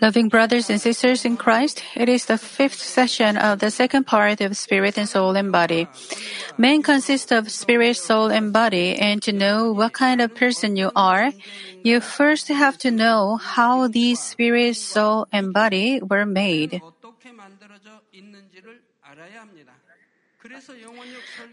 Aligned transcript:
Loving 0.00 0.28
brothers 0.28 0.70
and 0.70 0.80
sisters 0.80 1.24
in 1.24 1.36
Christ, 1.36 1.82
it 1.94 2.08
is 2.08 2.24
the 2.24 2.38
fifth 2.38 2.80
session 2.80 3.36
of 3.36 3.58
the 3.58 3.70
second 3.70 4.04
part 4.06 4.40
of 4.40 4.56
spirit 4.56 4.96
and 4.96 5.08
soul 5.08 5.36
and 5.36 5.52
body. 5.52 5.86
Man 6.56 6.82
consists 6.82 7.30
of 7.30 7.50
spirit, 7.52 7.96
soul, 7.96 8.30
and 8.30 8.52
body, 8.52 8.96
and 8.96 9.22
to 9.22 9.32
know 9.32 9.72
what 9.72 9.92
kind 9.92 10.22
of 10.22 10.34
person 10.34 10.76
you 10.76 10.90
are, 10.96 11.32
you 11.82 12.00
first 12.00 12.48
have 12.48 12.78
to 12.78 12.90
know 12.90 13.36
how 13.36 13.86
these 13.88 14.20
spirit, 14.20 14.76
soul, 14.76 15.26
and 15.30 15.52
body 15.52 16.00
were 16.00 16.24
made. 16.24 16.80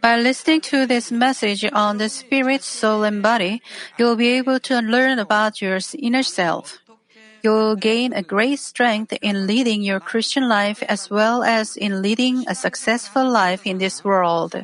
By 0.02 0.18
listening 0.18 0.62
to 0.62 0.86
this 0.86 1.12
message 1.12 1.66
on 1.72 1.98
the 1.98 2.10
spirit, 2.10 2.64
soul, 2.64 3.04
and 3.04 3.22
body, 3.22 3.62
you'll 3.98 4.16
be 4.16 4.36
able 4.36 4.60
to 4.62 4.80
learn 4.80 5.20
about 5.20 5.62
your 5.62 5.80
inner 5.98 6.24
self. 6.24 6.81
You'll 7.44 7.76
gain 7.76 8.14
a 8.14 8.22
great 8.22 8.60
strength 8.60 9.14
in 9.22 9.48
leading 9.48 9.82
your 9.82 10.00
Christian 10.00 10.48
life 10.48 10.84
as 10.84 11.10
well 11.10 11.44
as 11.44 11.76
in 11.76 12.02
leading 12.02 12.46
a 12.48 12.56
successful 12.56 13.30
life 13.30 13.66
in 13.66 13.78
this 13.78 14.04
world. 14.04 14.56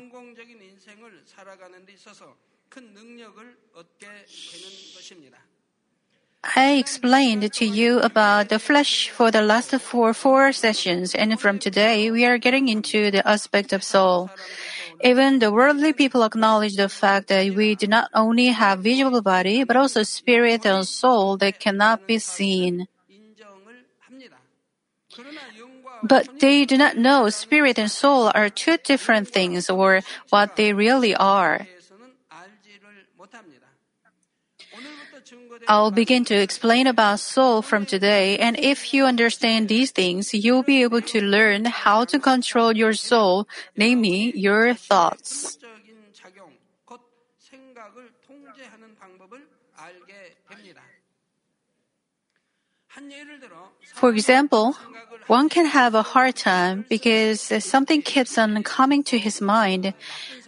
I 6.55 6.73
explained 6.73 7.51
to 7.51 7.65
you 7.65 7.99
about 7.99 8.49
the 8.49 8.59
flesh 8.59 9.09
for 9.09 9.31
the 9.31 9.41
last 9.41 9.75
four 9.81 10.13
four 10.13 10.53
sessions, 10.53 11.13
and 11.13 11.39
from 11.39 11.59
today 11.59 12.09
we 12.09 12.25
are 12.25 12.37
getting 12.37 12.69
into 12.69 13.11
the 13.11 13.27
aspect 13.27 13.73
of 13.73 13.83
soul. 13.83 14.29
Even 15.03 15.39
the 15.39 15.51
worldly 15.51 15.93
people 15.93 16.23
acknowledge 16.23 16.75
the 16.75 16.89
fact 16.89 17.27
that 17.27 17.53
we 17.53 17.75
do 17.75 17.87
not 17.87 18.09
only 18.13 18.47
have 18.47 18.79
visible 18.79 19.21
body, 19.21 19.63
but 19.63 19.75
also 19.75 20.03
spirit 20.03 20.65
and 20.65 20.87
soul 20.87 21.37
that 21.37 21.59
cannot 21.59 22.07
be 22.07 22.19
seen. 22.19 22.87
But 26.03 26.39
they 26.39 26.65
do 26.65 26.77
not 26.77 26.97
know 26.97 27.29
spirit 27.29 27.79
and 27.79 27.89
soul 27.89 28.31
are 28.33 28.49
two 28.49 28.77
different 28.77 29.29
things 29.29 29.69
or 29.69 30.01
what 30.29 30.55
they 30.55 30.73
really 30.73 31.15
are. 31.15 31.67
I'll 35.67 35.91
begin 35.91 36.23
to 36.25 36.35
explain 36.35 36.87
about 36.87 37.19
soul 37.19 37.61
from 37.61 37.85
today, 37.85 38.37
and 38.37 38.57
if 38.57 38.93
you 38.93 39.05
understand 39.05 39.67
these 39.67 39.91
things, 39.91 40.33
you'll 40.33 40.63
be 40.63 40.81
able 40.83 41.01
to 41.01 41.19
learn 41.21 41.65
how 41.65 42.05
to 42.05 42.19
control 42.19 42.71
your 42.71 42.93
soul, 42.93 43.47
namely 43.75 44.31
your 44.37 44.73
thoughts. 44.73 45.57
For 53.93 54.09
example, 54.09 54.75
one 55.27 55.49
can 55.49 55.65
have 55.65 55.95
a 55.95 56.03
hard 56.03 56.35
time 56.35 56.85
because 56.87 57.41
something 57.63 58.01
keeps 58.01 58.37
on 58.37 58.63
coming 58.63 59.03
to 59.03 59.17
his 59.17 59.41
mind, 59.41 59.93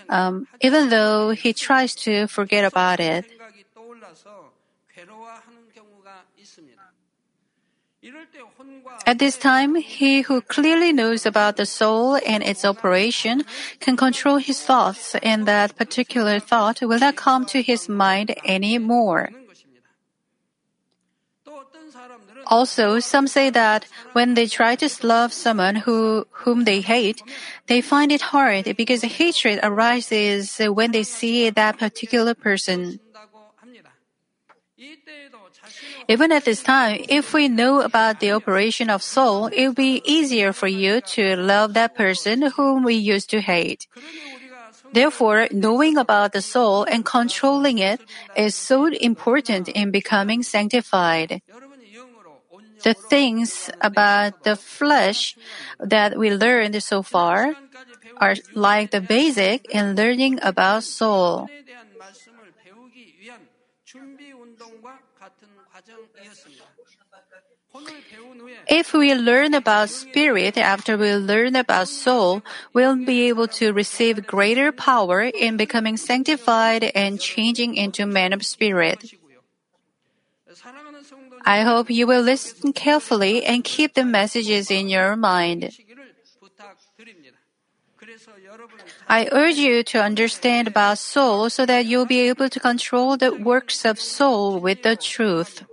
um, 0.07 0.47
even 0.61 0.89
though 0.89 1.31
he 1.31 1.53
tries 1.53 1.93
to 2.07 2.27
forget 2.27 2.63
about 2.63 2.99
it. 2.99 3.25
At 9.05 9.19
this 9.19 9.37
time, 9.37 9.75
he 9.75 10.21
who 10.21 10.41
clearly 10.41 10.93
knows 10.93 11.25
about 11.25 11.57
the 11.57 11.65
soul 11.65 12.15
and 12.25 12.41
its 12.43 12.63
operation 12.63 13.43
can 13.79 13.97
control 13.97 14.37
his 14.37 14.61
thoughts, 14.61 15.15
and 15.15 15.45
that 15.45 15.75
particular 15.75 16.39
thought 16.39 16.81
will 16.81 16.99
not 16.99 17.17
come 17.17 17.45
to 17.47 17.61
his 17.61 17.89
mind 17.89 18.35
anymore. 18.45 19.29
Also, 22.47 22.99
some 22.99 23.27
say 23.27 23.49
that 23.51 23.85
when 24.13 24.33
they 24.33 24.47
try 24.47 24.75
to 24.75 24.89
love 25.05 25.33
someone 25.33 25.75
who, 25.75 26.25
whom 26.31 26.63
they 26.63 26.81
hate, 26.81 27.21
they 27.67 27.81
find 27.81 28.11
it 28.11 28.21
hard 28.21 28.75
because 28.75 29.03
hatred 29.03 29.59
arises 29.61 30.57
when 30.57 30.91
they 30.91 31.03
see 31.03 31.49
that 31.49 31.77
particular 31.77 32.33
person. 32.33 32.99
Even 36.09 36.31
at 36.31 36.43
this 36.43 36.63
time, 36.63 37.05
if 37.07 37.33
we 37.33 37.47
know 37.47 37.81
about 37.81 38.19
the 38.19 38.31
operation 38.31 38.89
of 38.89 39.03
soul, 39.03 39.45
it 39.45 39.67
will 39.67 39.77
be 39.77 40.01
easier 40.03 40.51
for 40.51 40.67
you 40.67 41.01
to 41.13 41.35
love 41.35 41.75
that 41.75 41.93
person 41.93 42.41
whom 42.57 42.83
we 42.83 42.95
used 42.95 43.29
to 43.29 43.39
hate. 43.39 43.85
Therefore, 44.91 45.47
knowing 45.51 45.97
about 45.97 46.33
the 46.33 46.41
soul 46.41 46.83
and 46.83 47.05
controlling 47.05 47.77
it 47.77 48.01
is 48.35 48.55
so 48.55 48.87
important 48.87 49.69
in 49.69 49.91
becoming 49.91 50.41
sanctified. 50.41 51.43
The 52.81 52.95
things 52.95 53.69
about 53.79 54.43
the 54.43 54.55
flesh 54.55 55.37
that 55.79 56.17
we 56.17 56.33
learned 56.33 56.81
so 56.81 57.03
far 57.03 57.53
are 58.17 58.35
like 58.55 58.89
the 58.89 59.01
basic 59.01 59.69
in 59.69 59.95
learning 59.95 60.39
about 60.41 60.83
soul. 60.83 61.49
If 68.67 68.93
we 68.93 69.13
learn 69.13 69.53
about 69.53 69.89
spirit 69.89 70.57
after 70.57 70.97
we 70.97 71.13
learn 71.13 71.55
about 71.55 71.87
soul, 71.87 72.41
we'll 72.73 72.95
be 72.95 73.27
able 73.27 73.47
to 73.59 73.73
receive 73.73 74.25
greater 74.25 74.71
power 74.71 75.21
in 75.21 75.57
becoming 75.57 75.97
sanctified 75.97 76.83
and 76.95 77.19
changing 77.19 77.75
into 77.75 78.05
men 78.05 78.33
of 78.33 78.45
spirit. 78.45 79.13
I 81.45 81.61
hope 81.61 81.89
you 81.89 82.07
will 82.07 82.21
listen 82.21 82.73
carefully 82.73 83.45
and 83.45 83.63
keep 83.63 83.93
the 83.93 84.05
messages 84.05 84.71
in 84.71 84.89
your 84.89 85.15
mind. 85.15 85.71
I 89.07 89.27
urge 89.31 89.57
you 89.57 89.83
to 89.83 90.01
understand 90.01 90.67
about 90.67 90.97
soul 90.97 91.49
so 91.49 91.65
that 91.65 91.85
you'll 91.85 92.05
be 92.05 92.29
able 92.29 92.49
to 92.49 92.59
control 92.59 93.17
the 93.17 93.33
works 93.33 93.85
of 93.85 93.99
soul 93.99 94.59
with 94.59 94.83
the 94.83 94.95
truth. 94.95 95.63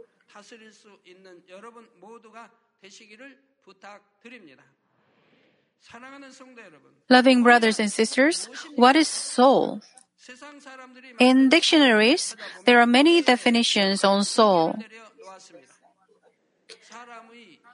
Loving 7.09 7.43
brothers 7.43 7.78
and 7.78 7.93
sisters, 7.93 8.49
what 8.75 8.97
is 8.97 9.09
soul? 9.09 9.81
In 11.19 11.49
dictionaries, 11.49 12.37
there 12.65 12.81
are 12.81 12.87
many 12.87 13.23
definitions 13.23 14.03
on 14.03 14.25
soul. 14.25 14.77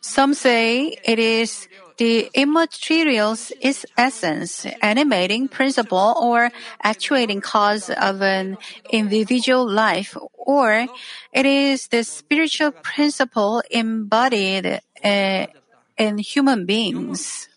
Some 0.00 0.34
say 0.34 0.98
it 1.04 1.18
is 1.18 1.68
the 2.02 2.30
immaterial's 2.34 3.52
is 3.60 3.86
essence, 3.96 4.66
animating 4.82 5.46
principle, 5.46 6.18
or 6.18 6.50
actuating 6.82 7.40
cause 7.40 7.90
of 7.90 8.20
an 8.22 8.58
individual 8.90 9.62
life, 9.70 10.16
or 10.32 10.88
it 11.32 11.46
is 11.46 11.86
the 11.94 12.02
spiritual 12.02 12.72
principle 12.72 13.62
embodied 13.70 14.80
uh, 15.04 15.46
in 15.96 16.18
human 16.18 16.66
beings. 16.66 17.48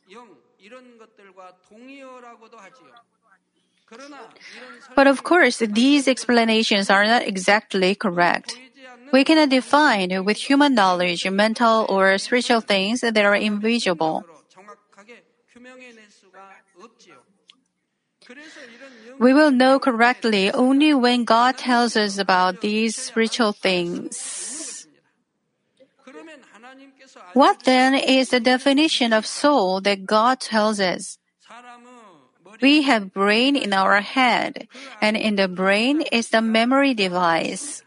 But 4.96 5.08
of 5.08 5.24
course, 5.24 5.58
these 5.58 6.08
explanations 6.08 6.90
are 6.92 7.06
not 7.06 7.24
exactly 7.24 7.96
correct. 7.96 8.60
We 9.12 9.24
cannot 9.24 9.50
define 9.50 10.12
with 10.24 10.38
human 10.38 10.76
knowledge 10.76 11.26
mental 11.30 11.86
or 11.90 12.18
spiritual 12.18 12.62
things 12.62 13.02
that 13.02 13.18
are 13.18 13.36
invisible. 13.36 14.26
We 19.20 19.34
will 19.34 19.52
know 19.52 19.80
correctly 19.80 20.52
only 20.52 20.94
when 20.94 21.24
God 21.24 21.58
tells 21.58 21.96
us 21.96 22.18
about 22.18 22.62
these 22.62 22.96
spiritual 22.96 23.54
things. 23.54 24.88
What 27.34 27.64
then 27.64 27.94
is 27.94 28.30
the 28.30 28.40
definition 28.40 29.14
of 29.14 29.26
soul 29.26 29.82
that 29.82 30.06
God 30.06 30.40
tells 30.40 30.80
us? 30.80 31.18
We 32.62 32.84
have 32.84 33.14
brain 33.14 33.56
in 33.56 33.74
our 33.74 34.02
head, 34.02 34.68
and 35.02 35.18
in 35.18 35.36
the 35.36 35.48
brain 35.48 36.02
is 36.12 36.30
the 36.30 36.42
memory 36.42 36.94
device. 36.94 37.85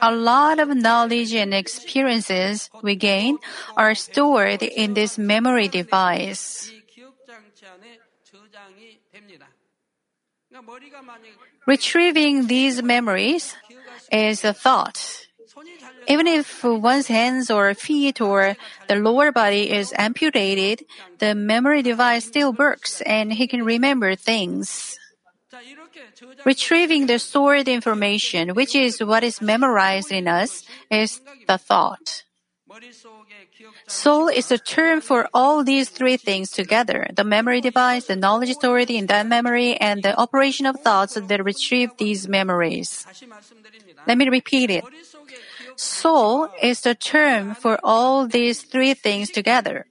A 0.00 0.12
lot 0.14 0.58
of 0.58 0.74
knowledge 0.74 1.34
and 1.34 1.54
experiences 1.54 2.70
we 2.82 2.96
gain 2.96 3.38
are 3.76 3.94
stored 3.94 4.62
in 4.62 4.94
this 4.94 5.18
memory 5.18 5.68
device. 5.68 6.70
Retrieving 11.66 12.46
these 12.46 12.82
memories 12.82 13.54
is 14.10 14.44
a 14.44 14.52
thought. 14.52 15.26
Even 16.08 16.26
if 16.26 16.64
one's 16.64 17.06
hands 17.06 17.50
or 17.50 17.72
feet 17.74 18.20
or 18.20 18.56
the 18.88 18.96
lower 18.96 19.30
body 19.30 19.70
is 19.70 19.94
amputated, 19.96 20.84
the 21.18 21.34
memory 21.34 21.82
device 21.82 22.24
still 22.24 22.52
works 22.52 23.00
and 23.02 23.32
he 23.32 23.46
can 23.46 23.64
remember 23.64 24.14
things. 24.16 24.98
Retrieving 26.44 27.06
the 27.06 27.18
stored 27.18 27.68
information, 27.68 28.54
which 28.54 28.74
is 28.74 29.02
what 29.02 29.24
is 29.24 29.40
memorized 29.40 30.12
in 30.12 30.28
us, 30.28 30.64
is 30.90 31.20
the 31.46 31.58
thought. 31.58 32.24
Soul 33.86 34.28
is 34.28 34.50
a 34.50 34.58
term 34.58 35.00
for 35.00 35.28
all 35.34 35.62
these 35.62 35.90
three 35.90 36.16
things 36.16 36.50
together 36.50 37.06
the 37.14 37.24
memory 37.24 37.60
device, 37.60 38.06
the 38.06 38.16
knowledge 38.16 38.54
stored 38.54 38.90
in 38.90 39.06
that 39.06 39.26
memory, 39.26 39.76
and 39.76 40.02
the 40.02 40.18
operation 40.18 40.64
of 40.64 40.80
thoughts 40.80 41.14
that 41.14 41.44
retrieve 41.44 41.90
these 41.98 42.26
memories. 42.26 43.06
Let 44.06 44.16
me 44.16 44.28
repeat 44.28 44.70
it. 44.70 44.84
Soul 45.76 46.48
is 46.62 46.80
the 46.80 46.94
term 46.94 47.54
for 47.54 47.78
all 47.84 48.26
these 48.26 48.62
three 48.62 48.94
things 48.94 49.30
together 49.30 49.86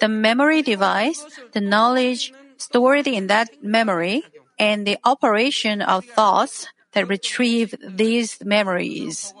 the 0.00 0.08
memory 0.08 0.62
device, 0.62 1.24
the 1.52 1.60
knowledge 1.60 2.32
stored 2.58 3.06
in 3.06 3.28
that 3.28 3.62
memory, 3.62 4.24
and 4.58 4.86
the 4.86 4.98
operation 5.04 5.82
of 5.82 6.04
thoughts 6.04 6.68
that 6.92 7.08
retrieve 7.08 7.74
these 7.82 8.42
memories. 8.44 9.34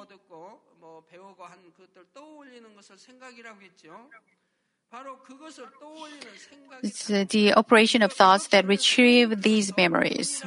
The 6.82 7.52
operation 7.56 8.02
of 8.02 8.12
thoughts 8.12 8.48
that 8.48 8.66
retrieve 8.66 9.42
these 9.42 9.76
memories. 9.76 10.44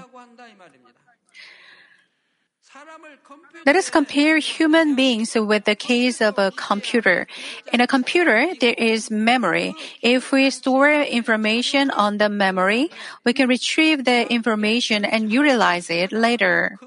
Let 3.65 3.75
us 3.75 3.89
compare 3.89 4.37
human 4.37 4.95
beings 4.95 5.33
with 5.33 5.65
the 5.65 5.75
case 5.75 6.21
of 6.21 6.37
a 6.37 6.51
computer. 6.51 7.25
In 7.73 7.81
a 7.81 7.87
computer, 7.87 8.53
there 8.61 8.75
is 8.77 9.09
memory. 9.09 9.73
If 10.01 10.31
we 10.31 10.49
store 10.51 10.91
information 10.91 11.89
on 11.89 12.17
the 12.17 12.29
memory, 12.29 12.91
we 13.25 13.33
can 13.33 13.49
retrieve 13.49 14.05
the 14.05 14.31
information 14.31 15.03
and 15.03 15.31
utilize 15.31 15.89
it 15.89 16.11
later. 16.11 16.77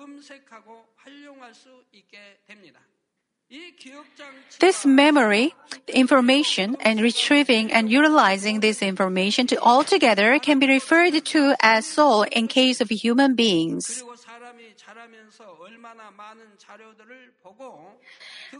This 4.60 4.86
memory, 4.86 5.54
information, 5.88 6.76
and 6.80 7.00
retrieving 7.00 7.72
and 7.72 7.90
utilizing 7.90 8.60
this 8.60 8.80
information 8.82 9.48
to 9.48 9.58
altogether 9.58 10.38
can 10.38 10.60
be 10.60 10.68
referred 10.68 11.24
to 11.34 11.54
as 11.60 11.86
soul 11.86 12.22
in 12.22 12.46
case 12.46 12.80
of 12.80 12.88
human 12.88 13.34
beings. 13.34 14.04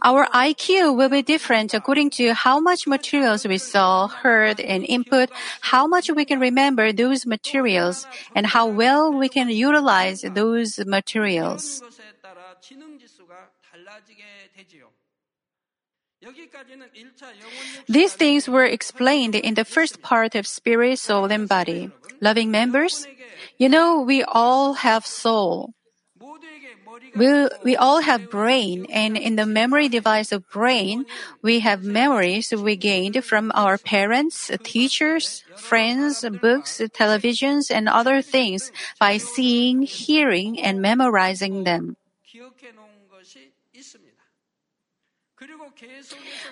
Our 0.01 0.27
IQ 0.27 0.95
will 0.95 1.09
be 1.09 1.21
different 1.21 1.73
according 1.73 2.09
to 2.11 2.33
how 2.33 2.59
much 2.59 2.87
materials 2.87 3.45
we 3.45 3.57
saw, 3.57 4.07
heard, 4.07 4.59
and 4.59 4.83
input, 4.83 5.29
how 5.61 5.87
much 5.87 6.09
we 6.09 6.25
can 6.25 6.39
remember 6.39 6.91
those 6.91 7.25
materials, 7.25 8.07
and 8.35 8.47
how 8.47 8.67
well 8.67 9.11
we 9.11 9.29
can 9.29 9.49
utilize 9.49 10.21
those 10.21 10.79
materials. 10.85 11.81
These 17.87 18.13
things 18.13 18.47
were 18.47 18.65
explained 18.65 19.35
in 19.35 19.55
the 19.55 19.65
first 19.65 20.01
part 20.01 20.35
of 20.35 20.47
spirit, 20.47 20.99
soul, 20.99 21.25
and 21.25 21.49
body. 21.49 21.91
Loving 22.21 22.51
members, 22.51 23.05
you 23.57 23.67
know 23.67 23.99
we 23.99 24.23
all 24.23 24.73
have 24.73 25.05
soul. 25.05 25.73
We, 27.15 27.47
we 27.63 27.75
all 27.75 28.01
have 28.01 28.29
brain, 28.29 28.85
and 28.89 29.17
in 29.17 29.35
the 29.35 29.45
memory 29.45 29.87
device 29.89 30.31
of 30.31 30.49
brain, 30.49 31.05
we 31.41 31.59
have 31.59 31.83
memories 31.83 32.51
we 32.51 32.75
gained 32.75 33.23
from 33.23 33.51
our 33.55 33.77
parents, 33.77 34.51
teachers, 34.63 35.43
friends, 35.55 36.25
books, 36.41 36.81
televisions, 36.93 37.69
and 37.69 37.87
other 37.87 38.21
things 38.21 38.71
by 38.99 39.17
seeing, 39.17 39.83
hearing, 39.83 40.59
and 40.59 40.81
memorizing 40.81 41.63
them. 41.63 41.97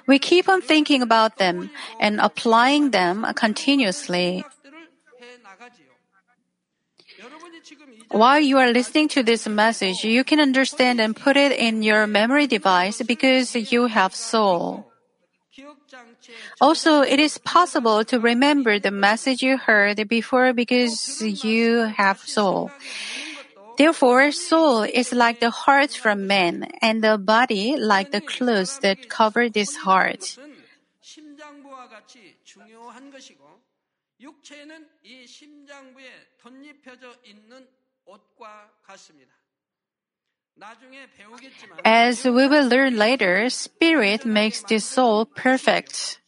We 0.07 0.19
keep 0.19 0.49
on 0.49 0.61
thinking 0.61 1.01
about 1.01 1.37
them 1.37 1.69
and 1.99 2.19
applying 2.19 2.91
them 2.91 3.25
continuously. 3.35 4.45
While 8.11 8.41
you 8.41 8.57
are 8.57 8.71
listening 8.71 9.07
to 9.09 9.23
this 9.23 9.47
message, 9.47 10.03
you 10.03 10.23
can 10.23 10.39
understand 10.39 10.99
and 10.99 11.15
put 11.15 11.37
it 11.37 11.51
in 11.51 11.81
your 11.81 12.07
memory 12.07 12.45
device 12.45 13.01
because 13.01 13.55
you 13.55 13.87
have 13.87 14.13
soul. 14.13 14.91
Also, 16.59 17.01
it 17.01 17.19
is 17.19 17.37
possible 17.37 18.03
to 18.05 18.19
remember 18.19 18.79
the 18.79 18.91
message 18.91 19.41
you 19.41 19.57
heard 19.57 20.07
before 20.07 20.53
because 20.53 21.21
you 21.21 21.91
have 21.95 22.19
soul. 22.19 22.71
Therefore, 23.77 24.31
soul 24.31 24.83
is 24.83 25.13
like 25.13 25.39
the 25.39 25.49
heart 25.49 25.91
from 25.91 26.27
man, 26.27 26.69
and 26.81 27.03
the 27.03 27.17
body 27.17 27.77
like 27.77 28.11
the 28.11 28.21
clothes 28.21 28.79
that 28.79 29.09
cover 29.09 29.49
this 29.49 29.75
heart. 29.75 30.37
As 41.85 42.25
we 42.25 42.47
will 42.47 42.67
learn 42.67 42.97
later, 42.97 43.49
spirit 43.49 44.25
makes 44.25 44.61
the 44.63 44.79
soul 44.79 45.25
perfect. 45.25 46.19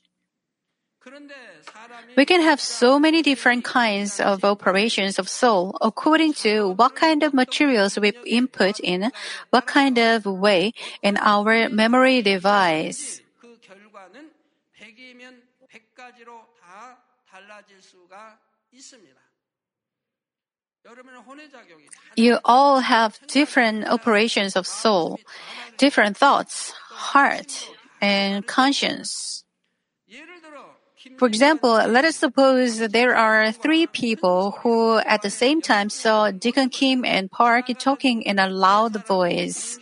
We 2.16 2.26
can 2.26 2.42
have 2.42 2.62
so 2.62 2.98
many 2.98 3.22
different 3.22 3.66
kinds 3.66 4.20
of 4.20 4.46
operations 4.46 5.20
of 5.20 5.28
soul 5.28 5.78
according 5.82 6.34
to 6.48 6.70
what 6.70 6.96
kind 6.96 7.24
of 7.24 7.34
materials 7.34 8.00
we 8.00 8.14
input 8.26 8.80
in, 8.80 9.12
what 9.50 9.68
kind 9.68 9.98
of 9.98 10.26
way 10.26 10.72
in 11.02 11.18
our 11.18 11.68
memory 11.70 12.22
device. 12.22 13.22
You 22.16 22.40
all 22.44 22.80
have 22.80 23.20
different 23.28 23.88
operations 23.88 24.56
of 24.56 24.68
soul, 24.68 25.20
different 25.78 26.18
thoughts, 26.18 26.74
heart, 26.90 27.70
and 28.02 28.46
conscience. 28.46 29.44
For 31.18 31.28
example, 31.28 31.74
let 31.74 32.06
us 32.06 32.16
suppose 32.16 32.80
there 32.80 33.16
are 33.16 33.52
three 33.52 33.88
people 33.88 34.52
who 34.62 34.98
at 35.00 35.22
the 35.22 35.30
same 35.30 35.62
time 35.62 35.90
saw 35.90 36.32
Deacon 36.32 36.70
Kim 36.70 37.04
and 37.06 37.30
Park 37.30 37.68
talking 37.80 38.22
in 38.22 38.40
a 38.40 38.48
loud 38.48 39.06
voice. 39.06 39.80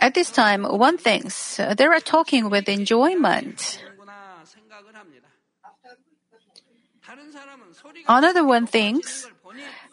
At 0.00 0.14
this 0.14 0.30
time, 0.30 0.64
one 0.64 0.98
thinks 0.98 1.56
they 1.56 1.84
are 1.84 2.00
talking 2.00 2.50
with 2.50 2.68
enjoyment. 2.68 3.82
Another 8.08 8.44
one 8.44 8.66
thinks 8.66 9.26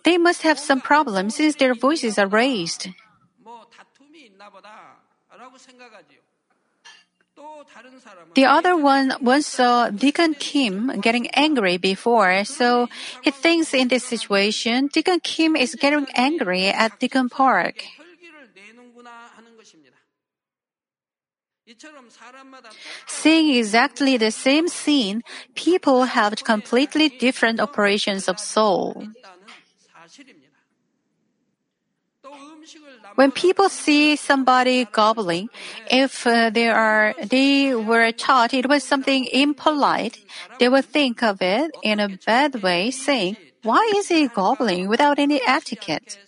they 0.03 0.17
must 0.17 0.41
have 0.43 0.59
some 0.59 0.81
problem 0.81 1.29
since 1.29 1.55
their 1.55 1.73
voices 1.73 2.17
are 2.17 2.27
raised. 2.27 2.89
The 8.35 8.45
other 8.45 8.77
one 8.77 9.13
once 9.21 9.47
saw 9.47 9.89
Deacon 9.89 10.35
Kim 10.35 10.99
getting 11.01 11.27
angry 11.31 11.77
before, 11.77 12.45
so 12.45 12.87
he 13.21 13.31
thinks 13.31 13.73
in 13.73 13.87
this 13.89 14.05
situation, 14.05 14.87
Deacon 14.87 15.19
Kim 15.19 15.55
is 15.55 15.75
getting 15.75 16.07
angry 16.15 16.67
at 16.67 16.99
Deacon 16.99 17.29
Park. 17.29 17.83
Seeing 23.07 23.55
exactly 23.55 24.17
the 24.17 24.31
same 24.31 24.67
scene, 24.67 25.21
people 25.55 26.03
have 26.05 26.43
completely 26.43 27.09
different 27.09 27.59
operations 27.59 28.27
of 28.27 28.39
soul. 28.39 29.07
When 33.15 33.31
people 33.31 33.69
see 33.69 34.15
somebody 34.15 34.85
gobbling, 34.85 35.49
if 35.89 36.27
uh, 36.27 36.49
they 36.49 36.67
are 36.67 37.13
they 37.21 37.73
were 37.75 38.11
taught 38.11 38.53
it 38.53 38.67
was 38.67 38.83
something 38.83 39.25
impolite, 39.31 40.19
they 40.59 40.67
will 40.67 40.81
think 40.81 41.23
of 41.23 41.41
it 41.41 41.71
in 41.83 41.99
a 41.99 42.09
bad 42.25 42.61
way, 42.61 42.91
saying, 42.91 43.37
"Why 43.63 43.79
is 43.95 44.09
he 44.09 44.27
gobbling 44.27 44.89
without 44.89 45.19
any 45.19 45.39
etiquette?" 45.45 46.24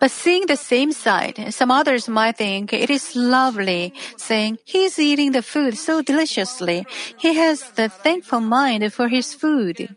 But 0.00 0.10
seeing 0.10 0.46
the 0.46 0.56
same 0.56 0.92
sight, 0.92 1.52
some 1.54 1.70
others 1.70 2.08
might 2.08 2.36
think 2.36 2.72
it 2.72 2.90
is 2.90 3.16
lovely, 3.16 3.92
saying, 4.16 4.58
He's 4.64 4.98
eating 4.98 5.32
the 5.32 5.42
food 5.42 5.76
so 5.76 6.02
deliciously. 6.02 6.86
He 7.18 7.34
has 7.34 7.70
the 7.72 7.88
thankful 7.88 8.40
mind 8.40 8.92
for 8.92 9.08
his 9.08 9.34
food. 9.34 9.96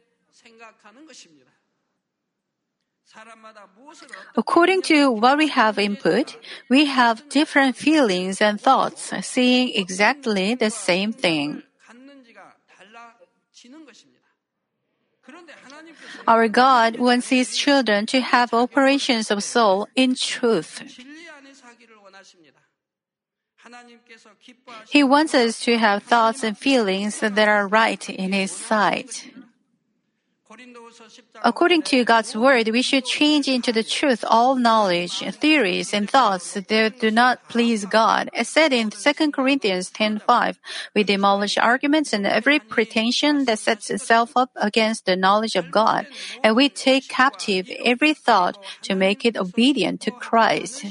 According 4.36 4.82
to 4.84 5.12
what 5.12 5.38
we 5.38 5.48
have 5.50 5.77
input, 5.77 6.38
we 6.70 6.86
have 6.86 7.27
different 7.30 7.75
feelings 7.75 8.41
and 8.41 8.60
thoughts, 8.60 9.13
seeing 9.22 9.74
exactly 9.75 10.56
the 10.56 10.70
same 10.70 11.12
thing. 11.12 11.63
Our 16.27 16.48
God 16.48 16.98
wants 16.98 17.29
His 17.29 17.55
children 17.55 18.05
to 18.08 18.22
have 18.22 18.53
operations 18.53 19.31
of 19.31 19.43
soul 19.43 19.88
in 19.96 20.15
truth. 20.15 20.84
He 24.89 25.03
wants 25.03 25.34
us 25.34 25.60
to 25.62 25.77
have 25.77 26.03
thoughts 26.03 26.43
and 26.43 26.58
feelings 26.58 27.20
that 27.20 27.48
are 27.48 27.67
right 27.67 28.10
in 28.10 28.34
His 28.34 28.51
sight. 28.51 29.31
According 31.44 31.84
to 31.84 32.04
God's 32.06 32.36
word, 32.36 32.70
we 32.70 32.82
should 32.82 33.06
change 33.06 33.48
into 33.48 33.72
the 33.72 33.84
truth 33.84 34.24
all 34.28 34.56
knowledge, 34.56 35.24
theories, 35.36 35.94
and 35.94 36.10
thoughts 36.10 36.54
that 36.54 37.00
do 37.00 37.10
not 37.10 37.40
please 37.48 37.86
God. 37.86 38.30
As 38.34 38.50
said 38.50 38.74
in 38.74 38.92
2 38.92 39.32
Corinthians 39.32 39.90
10:5, 39.90 40.60
we 40.94 41.04
demolish 41.04 41.58
arguments 41.58 42.14
and 42.14 42.28
every 42.28 42.60
pretension 42.60 43.46
that 43.46 43.60
sets 43.60 43.90
itself 43.90 44.36
up 44.36 44.52
against 44.56 45.06
the 45.06 45.16
knowledge 45.16 45.56
of 45.56 45.72
God, 45.72 46.08
and 46.44 46.56
we 46.56 46.70
take 46.70 47.08
captive 47.10 47.72
every 47.84 48.14
thought 48.14 48.58
to 48.84 48.94
make 48.94 49.26
it 49.26 49.38
obedient 49.38 50.02
to 50.02 50.12
Christ. 50.12 50.86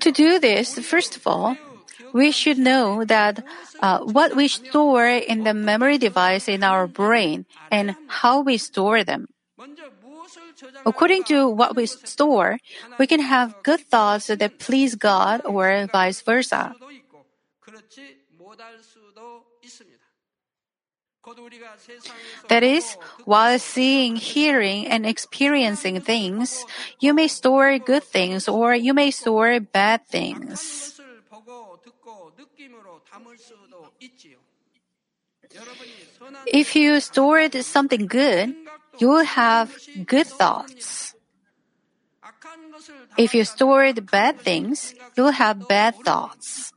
To 0.00 0.12
do 0.12 0.38
this, 0.38 0.78
first 0.78 1.16
of 1.16 1.26
all, 1.26 1.56
we 2.12 2.30
should 2.30 2.58
know 2.58 3.04
that 3.04 3.44
uh, 3.80 4.00
what 4.00 4.36
we 4.36 4.48
store 4.48 5.08
in 5.08 5.44
the 5.44 5.54
memory 5.54 5.98
device 5.98 6.48
in 6.48 6.62
our 6.62 6.86
brain 6.86 7.46
and 7.70 7.96
how 8.06 8.40
we 8.40 8.56
store 8.56 9.04
them. 9.04 9.28
According 10.86 11.24
to 11.24 11.48
what 11.48 11.76
we 11.76 11.86
store, 11.86 12.58
we 12.98 13.06
can 13.06 13.20
have 13.20 13.54
good 13.62 13.80
thoughts 13.80 14.26
that 14.26 14.58
please 14.58 14.94
God 14.94 15.42
or 15.44 15.86
vice 15.90 16.20
versa. 16.22 16.74
That 22.48 22.62
is, 22.62 22.96
while 23.24 23.58
seeing, 23.58 24.16
hearing, 24.16 24.86
and 24.86 25.06
experiencing 25.06 26.00
things, 26.00 26.64
you 27.00 27.12
may 27.12 27.28
store 27.28 27.78
good 27.78 28.04
things 28.04 28.48
or 28.48 28.74
you 28.74 28.94
may 28.94 29.10
store 29.10 29.60
bad 29.60 30.06
things. 30.06 31.00
If 36.46 36.76
you 36.76 37.00
stored 37.00 37.54
something 37.64 38.06
good, 38.06 38.54
you 38.98 39.08
will 39.08 39.24
have 39.24 39.76
good 40.04 40.26
thoughts. 40.26 41.14
If 43.16 43.34
you 43.34 43.44
stored 43.44 44.10
bad 44.10 44.40
things, 44.40 44.94
you 45.16 45.24
will 45.24 45.36
have 45.36 45.68
bad 45.68 45.96
thoughts. 46.04 46.72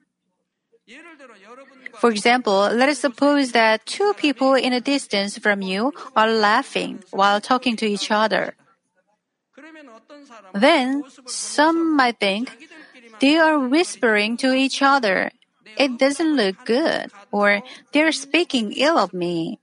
For 2.00 2.10
example, 2.10 2.70
let 2.72 2.90
us 2.90 3.00
suppose 3.00 3.52
that 3.52 3.86
two 3.86 4.14
people 4.18 4.54
in 4.56 4.74
a 4.74 4.82
distance 4.82 5.38
from 5.38 5.62
you 5.62 5.94
are 6.16 6.30
laughing 6.30 7.04
while 7.12 7.40
talking 7.40 7.76
to 7.78 7.86
each 7.86 8.12
other. 8.12 8.56
Then 10.54 11.04
some 11.26 11.96
might 11.96 12.20
think 12.20 12.52
they 13.20 13.38
are 13.38 13.60
whispering 13.60 14.38
to 14.38 14.54
each 14.54 14.82
other. 14.82 15.32
It 15.78 15.98
doesn't 15.98 16.36
look 16.36 16.66
good, 16.66 17.12
or 17.32 17.62
they're 17.94 18.12
speaking 18.12 18.74
ill 18.74 18.98
of 18.98 19.14
me. 19.14 19.60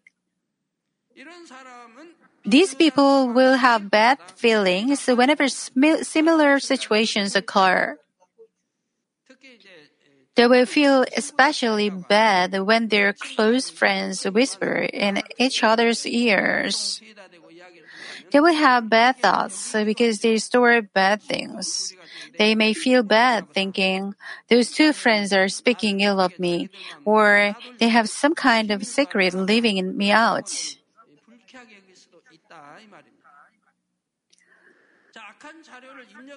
These 2.45 2.75
people 2.75 3.29
will 3.29 3.57
have 3.57 3.91
bad 3.91 4.19
feelings 4.37 5.07
whenever 5.07 5.49
similar 5.49 6.59
situations 6.61 7.37
occur. 7.37 7.99
They 10.39 10.47
will 10.47 10.67
feel 10.71 11.03
especially 11.17 11.91
bad 11.91 12.55
when 12.63 12.87
their 12.87 13.13
close 13.13 13.71
friends 13.71 14.23
whisper 14.23 14.87
in 14.87 15.19
each 15.37 15.65
other's 15.65 16.07
ears. 16.07 17.03
They 18.31 18.39
will 18.39 18.55
have 18.55 18.89
bad 18.89 19.19
thoughts 19.19 19.75
because 19.75 20.21
they 20.21 20.39
store 20.39 20.81
bad 20.81 21.23
things. 21.23 21.93
They 22.39 22.55
may 22.55 22.73
feel 22.73 23.03
bad 23.03 23.51
thinking, 23.51 24.15
those 24.47 24.71
two 24.71 24.93
friends 24.93 25.33
are 25.33 25.49
speaking 25.49 26.07
ill 26.07 26.21
of 26.21 26.39
me, 26.39 26.71
or 27.05 27.57
they 27.81 27.89
have 27.89 28.09
some 28.09 28.37
kind 28.37 28.71
of 28.71 28.87
secret 28.87 29.35
leaving 29.35 29.83
me 29.99 30.13
out. 30.13 30.55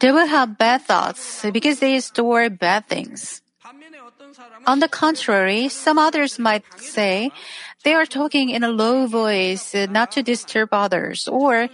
They 0.02 0.12
will 0.12 0.26
have 0.26 0.58
bad 0.58 0.82
thoughts 0.90 1.46
because 1.54 1.78
they 1.78 2.00
store 2.00 2.50
bad 2.50 2.88
things. 2.88 3.41
On 4.68 4.80
the 4.80 4.88
contrary, 4.88 5.70
some 5.70 5.98
others 5.98 6.40
might 6.40 6.64
say 6.78 7.32
they 7.84 7.94
are 7.94 8.06
talking 8.06 8.50
in 8.50 8.64
a 8.64 8.70
low 8.70 9.08
voice 9.08 9.74
not 9.74 10.12
to 10.14 10.24
disturb 10.24 10.70
others, 10.72 11.28
or 11.28 11.70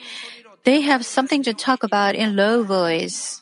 they 0.64 0.82
have 0.82 1.06
something 1.06 1.44
to 1.44 1.54
talk 1.54 1.84
about 1.84 2.16
in 2.16 2.36
low 2.36 2.64
voice. 2.64 3.42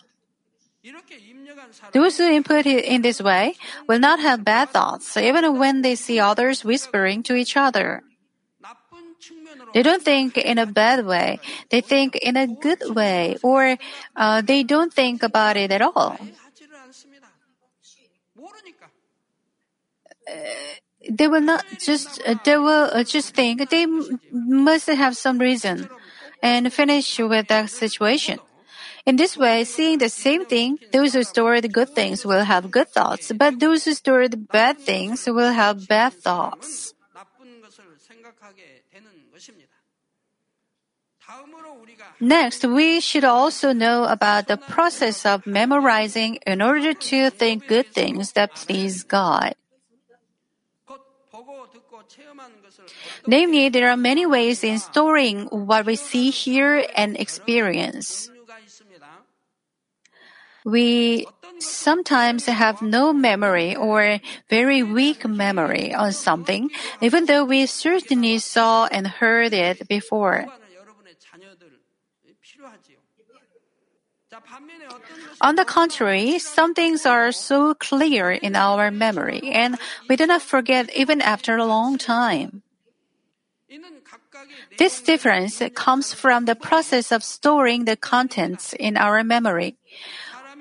Those 1.93 2.17
who 2.17 2.29
input 2.29 2.65
it 2.65 2.85
in 2.85 3.01
this 3.01 3.21
way 3.21 3.55
will 3.87 3.99
not 3.99 4.19
have 4.19 4.45
bad 4.45 4.69
thoughts, 4.69 5.17
even 5.17 5.57
when 5.57 5.81
they 5.81 5.95
see 5.95 6.19
others 6.19 6.63
whispering 6.63 7.23
to 7.23 7.35
each 7.35 7.57
other. 7.57 8.03
They 9.73 9.83
don't 9.83 10.03
think 10.03 10.37
in 10.37 10.57
a 10.57 10.65
bad 10.65 11.05
way. 11.05 11.39
They 11.69 11.81
think 11.81 12.15
in 12.15 12.37
a 12.37 12.47
good 12.47 12.95
way, 12.95 13.37
or 13.43 13.77
uh, 14.15 14.41
they 14.41 14.63
don't 14.63 14.93
think 14.93 15.23
about 15.23 15.57
it 15.57 15.71
at 15.71 15.81
all. 15.81 16.17
They 21.09 21.27
will 21.27 21.41
not 21.41 21.63
just 21.79 22.21
uh, 22.25 22.35
they 22.43 22.57
will 22.57 22.89
uh, 22.91 23.03
just 23.03 23.35
think 23.35 23.69
they 23.69 23.85
must 24.31 24.87
have 24.87 25.15
some 25.15 25.37
reason 25.37 25.87
and 26.41 26.71
finish 26.73 27.19
with 27.19 27.47
that 27.47 27.69
situation. 27.69 28.39
In 29.05 29.17
this 29.17 29.37
way, 29.37 29.63
seeing 29.65 29.99
the 29.99 30.09
same 30.09 30.45
thing, 30.45 30.79
those 30.91 31.13
who 31.13 31.21
store 31.23 31.61
the 31.61 31.69
good 31.69 31.89
things 31.93 32.25
will 32.25 32.43
have 32.43 32.71
good 32.71 32.89
thoughts, 32.89 33.31
but 33.37 33.59
those 33.59 33.85
who 33.85 33.93
store 33.93 34.27
the 34.27 34.37
bad 34.37 34.79
things 34.79 35.27
will 35.27 35.53
have 35.53 35.87
bad 35.87 36.13
thoughts. 36.13 36.93
Next, 42.19 42.63
we 42.65 42.99
should 42.99 43.25
also 43.25 43.73
know 43.73 44.05
about 44.05 44.47
the 44.47 44.57
process 44.57 45.25
of 45.25 45.45
memorizing 45.45 46.35
in 46.45 46.61
order 46.61 46.93
to 46.93 47.29
think 47.29 47.67
good 47.67 47.87
things 47.93 48.33
that 48.33 48.55
please 48.55 49.03
God. 49.03 49.53
Namely, 53.27 53.69
there 53.69 53.89
are 53.89 53.97
many 53.97 54.25
ways 54.25 54.63
in 54.63 54.79
storing 54.79 55.45
what 55.47 55.85
we 55.85 55.95
see, 55.95 56.29
hear, 56.29 56.85
and 56.95 57.17
experience. 57.17 58.29
We 60.65 61.27
sometimes 61.59 62.45
have 62.45 62.81
no 62.81 63.13
memory 63.13 63.75
or 63.75 64.19
very 64.49 64.83
weak 64.83 65.25
memory 65.25 65.93
on 65.93 66.11
something, 66.11 66.71
even 67.01 67.25
though 67.25 67.45
we 67.45 67.65
certainly 67.65 68.39
saw 68.39 68.87
and 68.91 69.07
heard 69.07 69.53
it 69.53 69.87
before. 69.87 70.47
On 75.41 75.55
the 75.55 75.65
contrary, 75.65 76.39
some 76.39 76.73
things 76.73 77.05
are 77.05 77.31
so 77.31 77.73
clear 77.73 78.31
in 78.31 78.55
our 78.55 78.91
memory 78.91 79.41
and 79.51 79.77
we 80.09 80.15
do 80.15 80.25
not 80.25 80.41
forget 80.41 80.89
even 80.95 81.21
after 81.21 81.57
a 81.57 81.65
long 81.65 81.97
time. 81.97 82.63
This 84.77 85.01
difference 85.01 85.61
comes 85.73 86.13
from 86.13 86.45
the 86.45 86.55
process 86.55 87.11
of 87.11 87.23
storing 87.23 87.85
the 87.85 87.95
contents 87.95 88.73
in 88.73 88.97
our 88.97 89.23
memory. 89.23 89.77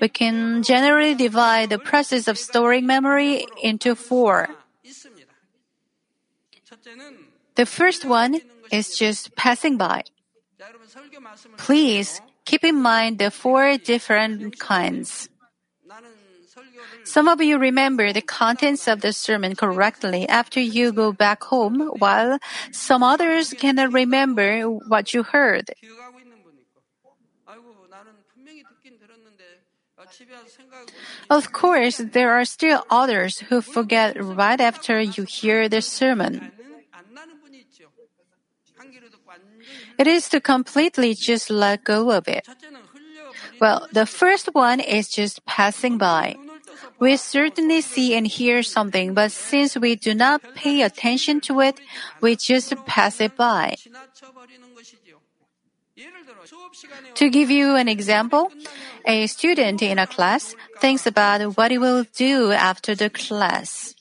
We 0.00 0.08
can 0.08 0.62
generally 0.62 1.14
divide 1.14 1.70
the 1.70 1.78
process 1.78 2.28
of 2.28 2.38
storing 2.38 2.86
memory 2.86 3.46
into 3.62 3.94
four. 3.94 4.48
The 7.54 7.66
first 7.66 8.04
one 8.04 8.40
is 8.72 8.96
just 8.96 9.36
passing 9.36 9.76
by. 9.76 10.02
Please 11.56 12.20
keep 12.44 12.64
in 12.64 12.80
mind 12.80 13.18
the 13.18 13.30
four 13.30 13.76
different 13.78 14.58
kinds. 14.58 15.28
Some 17.04 17.28
of 17.28 17.40
you 17.40 17.58
remember 17.58 18.12
the 18.12 18.22
contents 18.22 18.88
of 18.88 19.00
the 19.00 19.12
sermon 19.12 19.54
correctly 19.56 20.28
after 20.28 20.60
you 20.60 20.92
go 20.92 21.12
back 21.12 21.44
home, 21.44 21.92
while 21.98 22.38
some 22.72 23.02
others 23.02 23.52
cannot 23.52 23.92
remember 23.92 24.64
what 24.68 25.12
you 25.12 25.22
heard. 25.22 25.70
Of 31.30 31.52
course, 31.52 31.96
there 31.98 32.32
are 32.32 32.44
still 32.44 32.84
others 32.90 33.40
who 33.48 33.60
forget 33.60 34.16
right 34.22 34.60
after 34.60 35.00
you 35.00 35.24
hear 35.24 35.68
the 35.68 35.82
sermon. 35.82 36.52
It 39.98 40.06
is 40.06 40.28
to 40.30 40.40
completely 40.40 41.14
just 41.14 41.50
let 41.50 41.84
go 41.84 42.10
of 42.10 42.28
it. 42.28 42.46
Well, 43.60 43.86
the 43.92 44.06
first 44.06 44.50
one 44.52 44.80
is 44.80 45.08
just 45.08 45.44
passing 45.46 45.98
by. 45.98 46.36
We 46.98 47.16
certainly 47.16 47.80
see 47.80 48.14
and 48.14 48.26
hear 48.26 48.62
something, 48.62 49.14
but 49.14 49.32
since 49.32 49.76
we 49.76 49.96
do 49.96 50.14
not 50.14 50.42
pay 50.54 50.82
attention 50.82 51.40
to 51.42 51.60
it, 51.60 51.80
we 52.20 52.36
just 52.36 52.74
pass 52.86 53.20
it 53.20 53.36
by. 53.36 53.76
To 57.14 57.30
give 57.30 57.50
you 57.50 57.76
an 57.76 57.88
example, 57.88 58.50
a 59.06 59.26
student 59.26 59.82
in 59.82 59.98
a 59.98 60.06
class 60.06 60.54
thinks 60.80 61.06
about 61.06 61.56
what 61.56 61.70
he 61.70 61.78
will 61.78 62.04
do 62.16 62.52
after 62.52 62.94
the 62.94 63.10
class. 63.10 63.93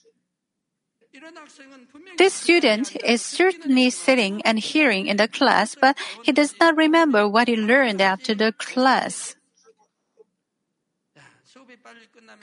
This 2.17 2.33
student 2.33 2.95
is 3.03 3.21
certainly 3.21 3.89
sitting 3.89 4.41
and 4.43 4.59
hearing 4.59 5.07
in 5.07 5.17
the 5.17 5.27
class, 5.27 5.75
but 5.79 5.97
he 6.23 6.31
does 6.31 6.55
not 6.59 6.75
remember 6.77 7.27
what 7.27 7.47
he 7.47 7.55
learned 7.55 8.01
after 8.01 8.33
the 8.35 8.51
class. 8.53 9.35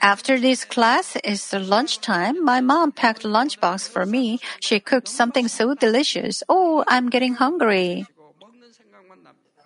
After 0.01 0.39
this 0.39 0.65
class 0.65 1.15
is 1.23 1.53
lunchtime, 1.53 2.43
my 2.43 2.59
mom 2.59 2.91
packed 2.91 3.23
lunchbox 3.23 3.87
for 3.87 4.05
me. 4.05 4.39
She 4.59 4.79
cooked 4.79 5.07
something 5.07 5.47
so 5.47 5.75
delicious. 5.75 6.43
Oh, 6.49 6.83
I'm 6.87 7.09
getting 7.09 7.35
hungry. 7.35 8.07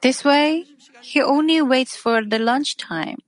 This 0.01 0.23
way, 0.23 0.65
he 1.01 1.21
only 1.21 1.61
waits 1.61 1.95
for 1.95 2.23
the 2.23 2.39
lunchtime. 2.39 3.19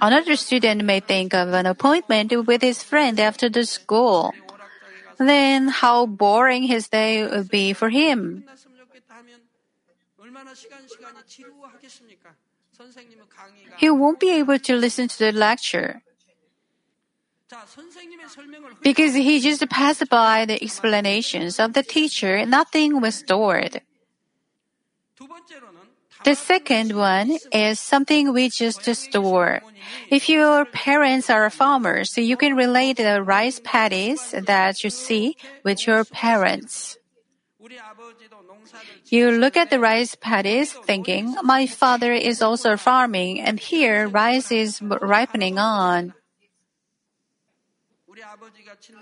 Another 0.00 0.36
student 0.36 0.84
may 0.84 1.00
think 1.00 1.34
of 1.34 1.52
an 1.52 1.66
appointment 1.66 2.32
with 2.46 2.62
his 2.62 2.82
friend 2.82 3.18
after 3.20 3.48
the 3.48 3.64
school. 3.64 4.32
Then 5.18 5.68
how 5.68 6.06
boring 6.06 6.64
his 6.64 6.88
day 6.88 7.26
would 7.26 7.50
be 7.50 7.72
for 7.72 7.90
him. 7.90 8.44
He 13.76 13.90
won't 13.90 14.20
be 14.20 14.30
able 14.30 14.58
to 14.58 14.76
listen 14.76 15.08
to 15.08 15.18
the 15.18 15.32
lecture. 15.32 16.02
Because 18.82 19.14
he 19.14 19.40
just 19.40 19.68
passed 19.68 20.08
by 20.08 20.46
the 20.46 20.62
explanations 20.62 21.60
of 21.60 21.74
the 21.74 21.82
teacher, 21.82 22.46
nothing 22.46 23.00
was 23.00 23.16
stored. 23.16 23.82
The 26.24 26.34
second 26.34 26.94
one 26.94 27.38
is 27.52 27.80
something 27.80 28.32
we 28.32 28.48
just 28.48 28.84
store. 28.94 29.60
If 30.08 30.28
your 30.28 30.64
parents 30.64 31.30
are 31.30 31.50
farmers, 31.50 32.16
you 32.16 32.36
can 32.36 32.54
relate 32.54 32.96
the 32.98 33.22
rice 33.22 33.60
paddies 33.62 34.30
that 34.30 34.84
you 34.84 34.90
see 34.90 35.36
with 35.64 35.86
your 35.86 36.04
parents. 36.04 36.98
You 39.06 39.30
look 39.30 39.56
at 39.56 39.70
the 39.70 39.80
rice 39.80 40.14
paddies 40.14 40.72
thinking, 40.72 41.34
my 41.42 41.66
father 41.66 42.12
is 42.12 42.42
also 42.42 42.76
farming 42.76 43.40
and 43.40 43.58
here 43.58 44.08
rice 44.08 44.52
is 44.52 44.80
ripening 44.82 45.58
on. 45.58 46.14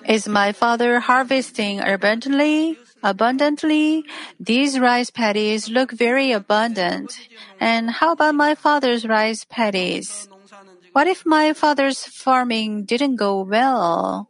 Is 0.06 0.28
my 0.28 0.52
father 0.52 1.00
harvesting 1.00 1.80
abundantly? 1.80 2.78
Abundantly? 3.02 4.04
These 4.38 4.78
rice 4.78 5.10
paddies 5.10 5.68
look 5.68 5.92
very 5.92 6.32
abundant. 6.32 7.18
And 7.60 7.90
how 7.90 8.12
about 8.12 8.34
my 8.34 8.54
father's 8.54 9.06
rice 9.06 9.44
paddies? 9.44 10.28
What 10.92 11.06
if 11.06 11.24
my 11.24 11.52
father's 11.52 12.04
farming 12.04 12.84
didn't 12.84 13.16
go 13.16 13.42
well? 13.42 14.28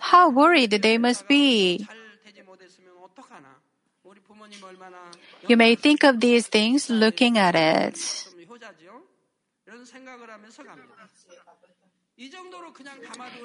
How 0.00 0.28
worried 0.28 0.70
they 0.70 0.98
must 0.98 1.28
be. 1.28 1.86
You 5.48 5.56
may 5.56 5.74
think 5.74 6.04
of 6.04 6.20
these 6.20 6.46
things 6.46 6.90
looking 6.90 7.38
at 7.38 7.54
it. 7.54 7.96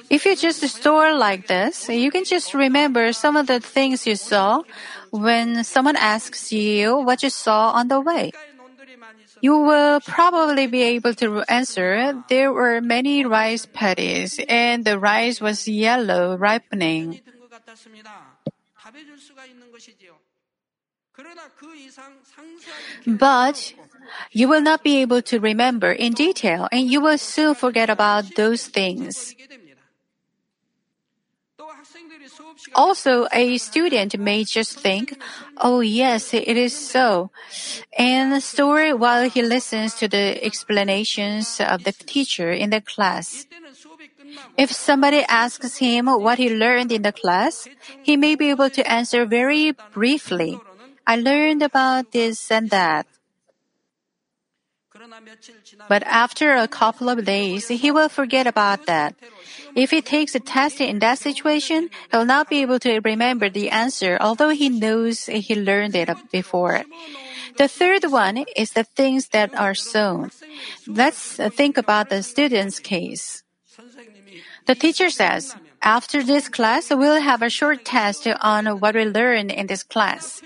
If 0.09 0.25
you 0.25 0.35
just 0.35 0.61
store 0.67 1.15
like 1.15 1.47
this, 1.47 1.87
you 1.87 2.11
can 2.11 2.25
just 2.25 2.53
remember 2.53 3.13
some 3.13 3.37
of 3.37 3.47
the 3.47 3.59
things 3.59 4.05
you 4.05 4.15
saw 4.15 4.63
when 5.11 5.63
someone 5.63 5.95
asks 5.95 6.51
you 6.51 6.97
what 6.97 7.23
you 7.23 7.29
saw 7.29 7.71
on 7.71 7.87
the 7.87 8.01
way. 8.01 8.31
You 9.41 9.59
will 9.59 10.01
probably 10.01 10.67
be 10.67 10.83
able 10.83 11.13
to 11.15 11.43
answer 11.47 12.23
there 12.29 12.51
were 12.51 12.81
many 12.81 13.25
rice 13.25 13.65
paddies 13.65 14.39
and 14.49 14.83
the 14.83 14.99
rice 14.99 15.39
was 15.39 15.67
yellow 15.67 16.35
ripening. 16.35 17.21
But 23.07 23.73
you 24.31 24.47
will 24.47 24.61
not 24.61 24.83
be 24.83 25.01
able 25.01 25.21
to 25.23 25.39
remember 25.39 25.91
in 25.91 26.13
detail 26.13 26.67
and 26.71 26.89
you 26.89 27.01
will 27.01 27.17
soon 27.17 27.55
forget 27.55 27.89
about 27.89 28.35
those 28.35 28.67
things. 28.67 29.35
Also, 32.73 33.27
a 33.31 33.57
student 33.57 34.17
may 34.17 34.43
just 34.43 34.79
think, 34.79 35.17
oh 35.57 35.79
yes, 35.79 36.33
it 36.33 36.57
is 36.57 36.75
so, 36.75 37.31
and 37.97 38.41
store 38.41 38.95
while 38.95 39.29
he 39.29 39.41
listens 39.41 39.93
to 39.95 40.07
the 40.07 40.43
explanations 40.43 41.59
of 41.61 41.83
the 41.83 41.91
teacher 41.91 42.51
in 42.51 42.69
the 42.69 42.81
class. 42.81 43.45
If 44.57 44.71
somebody 44.71 45.23
asks 45.27 45.77
him 45.77 46.07
what 46.07 46.39
he 46.39 46.49
learned 46.49 46.91
in 46.91 47.03
the 47.03 47.11
class, 47.11 47.67
he 48.03 48.17
may 48.17 48.35
be 48.35 48.49
able 48.49 48.69
to 48.71 48.89
answer 48.89 49.25
very 49.25 49.73
briefly. 49.93 50.59
I 51.07 51.17
learned 51.17 51.61
about 51.61 52.11
this 52.11 52.51
and 52.51 52.69
that. 52.71 53.05
But 55.87 56.03
after 56.03 56.55
a 56.55 56.67
couple 56.67 57.09
of 57.09 57.25
days, 57.25 57.67
he 57.67 57.91
will 57.91 58.09
forget 58.09 58.47
about 58.47 58.85
that. 58.85 59.15
If 59.75 59.91
he 59.91 60.01
takes 60.01 60.35
a 60.35 60.39
test 60.39 60.79
in 60.81 60.99
that 60.99 61.19
situation, 61.19 61.89
he 62.11 62.17
will 62.17 62.25
not 62.25 62.49
be 62.49 62.61
able 62.61 62.79
to 62.79 62.99
remember 63.03 63.49
the 63.49 63.69
answer, 63.69 64.17
although 64.19 64.49
he 64.49 64.69
knows 64.69 65.25
he 65.25 65.55
learned 65.55 65.95
it 65.95 66.09
before. 66.31 66.83
The 67.57 67.67
third 67.67 68.03
one 68.11 68.45
is 68.55 68.71
the 68.71 68.83
things 68.83 69.29
that 69.29 69.55
are 69.55 69.75
sown. 69.75 70.31
Let's 70.87 71.37
think 71.55 71.77
about 71.77 72.09
the 72.09 72.23
student's 72.23 72.79
case. 72.79 73.43
The 74.65 74.75
teacher 74.75 75.09
says, 75.09 75.55
after 75.81 76.23
this 76.23 76.49
class, 76.49 76.89
we'll 76.89 77.21
have 77.21 77.41
a 77.41 77.49
short 77.49 77.85
test 77.85 78.27
on 78.41 78.65
what 78.79 78.95
we 78.95 79.05
learned 79.05 79.51
in 79.51 79.67
this 79.67 79.83
class. 79.83 80.41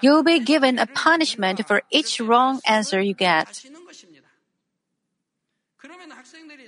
You'll 0.00 0.22
be 0.22 0.40
given 0.40 0.78
a 0.78 0.86
punishment 0.86 1.66
for 1.68 1.82
each 1.90 2.20
wrong 2.20 2.60
answer 2.66 3.00
you 3.00 3.12
get. 3.12 3.62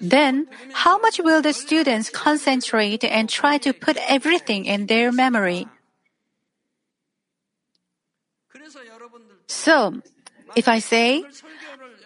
Then, 0.02 0.48
how 0.72 0.98
much 0.98 1.20
will 1.22 1.40
the 1.40 1.52
students 1.52 2.10
concentrate 2.10 3.04
and 3.04 3.28
try 3.30 3.56
to 3.58 3.72
put 3.72 3.96
everything 4.08 4.66
in 4.66 4.86
their 4.86 5.12
memory? 5.12 5.68
So, 9.46 10.02
if 10.56 10.66
I 10.66 10.80
say, 10.80 11.22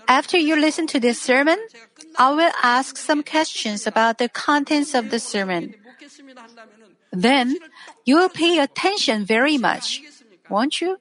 after 0.06 0.36
you 0.36 0.56
listen 0.56 0.86
to 0.88 1.00
this 1.00 1.20
sermon, 1.20 1.56
I 2.18 2.32
will 2.32 2.52
ask 2.62 2.98
some 2.98 3.22
questions 3.22 3.86
about 3.86 4.18
the 4.18 4.28
contents 4.28 4.94
of 4.94 5.08
the 5.08 5.18
sermon. 5.18 5.74
Then, 7.12 7.56
you 8.04 8.16
will 8.16 8.28
pay 8.28 8.58
attention 8.58 9.24
very 9.24 9.56
much, 9.56 10.02
won't 10.50 10.82
you? 10.82 10.98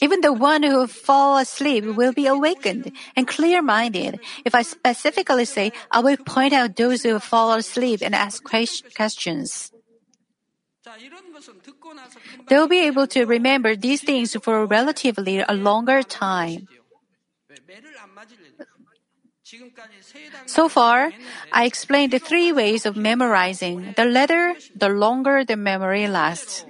Even 0.00 0.20
the 0.20 0.32
one 0.32 0.62
who 0.62 0.86
fall 0.86 1.38
asleep 1.38 1.84
will 1.84 2.12
be 2.12 2.26
awakened 2.26 2.92
and 3.16 3.28
clear-minded. 3.28 4.20
If 4.44 4.54
I 4.54 4.62
specifically 4.62 5.44
say, 5.44 5.72
I 5.90 6.00
will 6.00 6.16
point 6.16 6.52
out 6.52 6.76
those 6.76 7.02
who 7.02 7.18
fall 7.18 7.52
asleep 7.52 8.00
and 8.02 8.14
ask 8.14 8.42
questions. 8.42 9.70
They'll 12.48 12.68
be 12.68 12.86
able 12.86 13.06
to 13.08 13.24
remember 13.24 13.74
these 13.76 14.02
things 14.02 14.36
for 14.42 14.66
relatively 14.66 15.40
a 15.40 15.54
longer 15.54 16.02
time. 16.02 16.68
So 20.46 20.68
far, 20.68 21.12
I 21.52 21.64
explained 21.64 22.12
the 22.12 22.18
three 22.18 22.52
ways 22.52 22.86
of 22.86 22.96
memorizing. 22.96 23.94
The 23.96 24.04
latter, 24.04 24.54
the 24.74 24.88
longer 24.88 25.44
the 25.44 25.56
memory 25.56 26.08
lasts. 26.08 26.64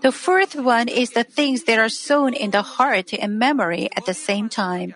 The 0.00 0.12
fourth 0.12 0.54
one 0.54 0.88
is 0.88 1.10
the 1.10 1.24
things 1.24 1.64
that 1.64 1.78
are 1.78 1.88
sown 1.88 2.34
in 2.34 2.50
the 2.50 2.62
heart 2.62 3.12
and 3.12 3.38
memory 3.38 3.88
at 3.96 4.04
the 4.04 4.14
same 4.14 4.48
time. 4.48 4.94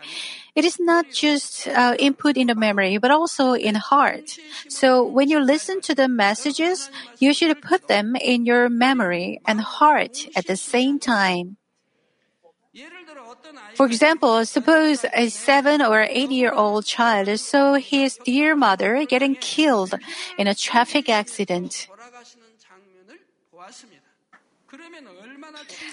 It 0.54 0.64
is 0.64 0.78
not 0.80 1.06
just 1.10 1.68
uh, 1.68 1.94
input 1.98 2.36
in 2.36 2.48
the 2.48 2.54
memory, 2.54 2.98
but 2.98 3.10
also 3.10 3.52
in 3.54 3.76
heart. 3.76 4.38
So 4.68 5.04
when 5.04 5.28
you 5.30 5.38
listen 5.38 5.80
to 5.82 5.94
the 5.94 6.08
messages, 6.08 6.90
you 7.18 7.32
should 7.32 7.60
put 7.62 7.86
them 7.86 8.16
in 8.16 8.44
your 8.44 8.68
memory 8.68 9.40
and 9.46 9.60
heart 9.60 10.26
at 10.34 10.46
the 10.46 10.56
same 10.56 10.98
time. 10.98 11.56
For 13.74 13.86
example, 13.86 14.44
suppose 14.46 15.04
a 15.12 15.28
seven 15.28 15.82
or 15.82 16.02
eight 16.02 16.30
year 16.30 16.52
old 16.52 16.86
child 16.86 17.28
saw 17.40 17.74
his 17.74 18.18
dear 18.24 18.54
mother 18.54 19.04
getting 19.06 19.34
killed 19.34 19.94
in 20.38 20.46
a 20.46 20.54
traffic 20.54 21.08
accident. 21.08 21.88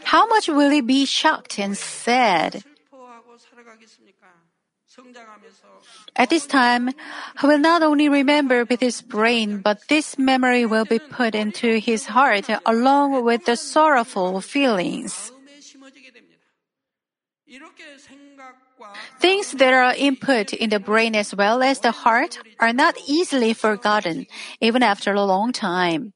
How 0.03 0.27
much 0.27 0.47
will 0.47 0.69
he 0.69 0.81
be 0.81 1.05
shocked 1.05 1.59
and 1.59 1.77
sad? 1.77 2.63
At 6.15 6.29
this 6.29 6.47
time, 6.47 6.89
he 7.39 7.47
will 7.47 7.59
not 7.59 7.83
only 7.83 8.09
remember 8.09 8.65
with 8.65 8.79
his 8.79 9.01
brain, 9.01 9.61
but 9.61 9.87
this 9.87 10.17
memory 10.17 10.65
will 10.65 10.85
be 10.85 10.97
put 10.97 11.35
into 11.35 11.77
his 11.77 12.07
heart 12.07 12.49
along 12.65 13.23
with 13.23 13.45
the 13.45 13.55
sorrowful 13.55 14.41
feelings. 14.41 15.31
Things 19.19 19.51
that 19.53 19.73
are 19.73 19.93
input 19.95 20.53
in 20.53 20.69
the 20.69 20.79
brain 20.79 21.15
as 21.15 21.33
well 21.33 21.61
as 21.61 21.79
the 21.79 21.91
heart 21.91 22.39
are 22.59 22.73
not 22.73 22.95
easily 23.07 23.53
forgotten, 23.53 24.25
even 24.61 24.81
after 24.83 25.13
a 25.13 25.23
long 25.23 25.51
time. 25.51 26.13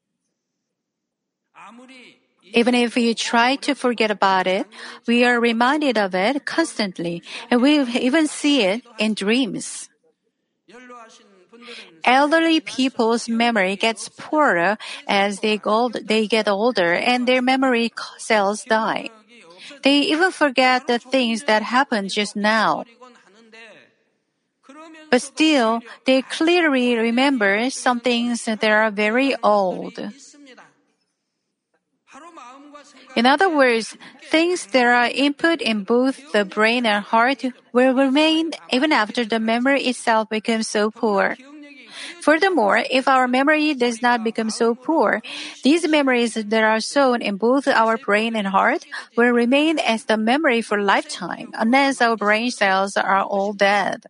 Even 2.53 2.75
if 2.75 2.95
we 2.95 3.13
try 3.13 3.55
to 3.57 3.75
forget 3.75 4.11
about 4.11 4.47
it, 4.47 4.67
we 5.07 5.23
are 5.23 5.39
reminded 5.39 5.97
of 5.97 6.13
it 6.15 6.45
constantly, 6.45 7.23
and 7.49 7.61
we 7.61 7.79
even 7.81 8.27
see 8.27 8.63
it 8.63 8.83
in 8.99 9.13
dreams. 9.13 9.89
Elderly 12.03 12.59
people's 12.59 13.29
memory 13.29 13.75
gets 13.75 14.09
poorer 14.09 14.77
as 15.07 15.39
they, 15.39 15.59
old, 15.63 15.93
they 15.93 16.27
get 16.27 16.47
older 16.47 16.93
and 16.93 17.27
their 17.27 17.41
memory 17.41 17.91
cells 18.17 18.63
die. 18.63 19.09
They 19.83 19.99
even 20.01 20.31
forget 20.31 20.87
the 20.87 20.99
things 20.99 21.43
that 21.43 21.61
happened 21.61 22.09
just 22.11 22.35
now. 22.35 22.85
But 25.09 25.21
still, 25.21 25.81
they 26.05 26.21
clearly 26.21 26.95
remember 26.95 27.69
some 27.69 27.99
things 27.99 28.45
that 28.45 28.63
are 28.63 28.89
very 28.89 29.35
old. 29.43 29.99
In 33.15 33.25
other 33.25 33.49
words, 33.49 33.97
things 34.29 34.65
that 34.67 34.85
are 34.85 35.11
input 35.11 35.61
in 35.61 35.83
both 35.83 36.31
the 36.31 36.45
brain 36.45 36.85
and 36.85 37.03
heart 37.03 37.43
will 37.73 37.93
remain 37.93 38.51
even 38.71 38.91
after 38.91 39.25
the 39.25 39.39
memory 39.39 39.83
itself 39.83 40.29
becomes 40.29 40.67
so 40.67 40.91
poor. 40.91 41.35
Furthermore, 42.21 42.83
if 42.89 43.07
our 43.07 43.27
memory 43.27 43.73
does 43.73 44.01
not 44.01 44.23
become 44.23 44.49
so 44.49 44.75
poor, 44.75 45.21
these 45.63 45.87
memories 45.87 46.33
that 46.35 46.63
are 46.63 46.79
sown 46.79 47.21
in 47.21 47.37
both 47.37 47.67
our 47.67 47.97
brain 47.97 48.35
and 48.35 48.47
heart 48.47 48.85
will 49.17 49.31
remain 49.31 49.79
as 49.79 50.05
the 50.05 50.17
memory 50.17 50.61
for 50.61 50.81
lifetime 50.81 51.51
unless 51.53 52.01
our 52.01 52.15
brain 52.15 52.51
cells 52.51 52.95
are 52.95 53.21
all 53.21 53.53
dead. 53.53 54.05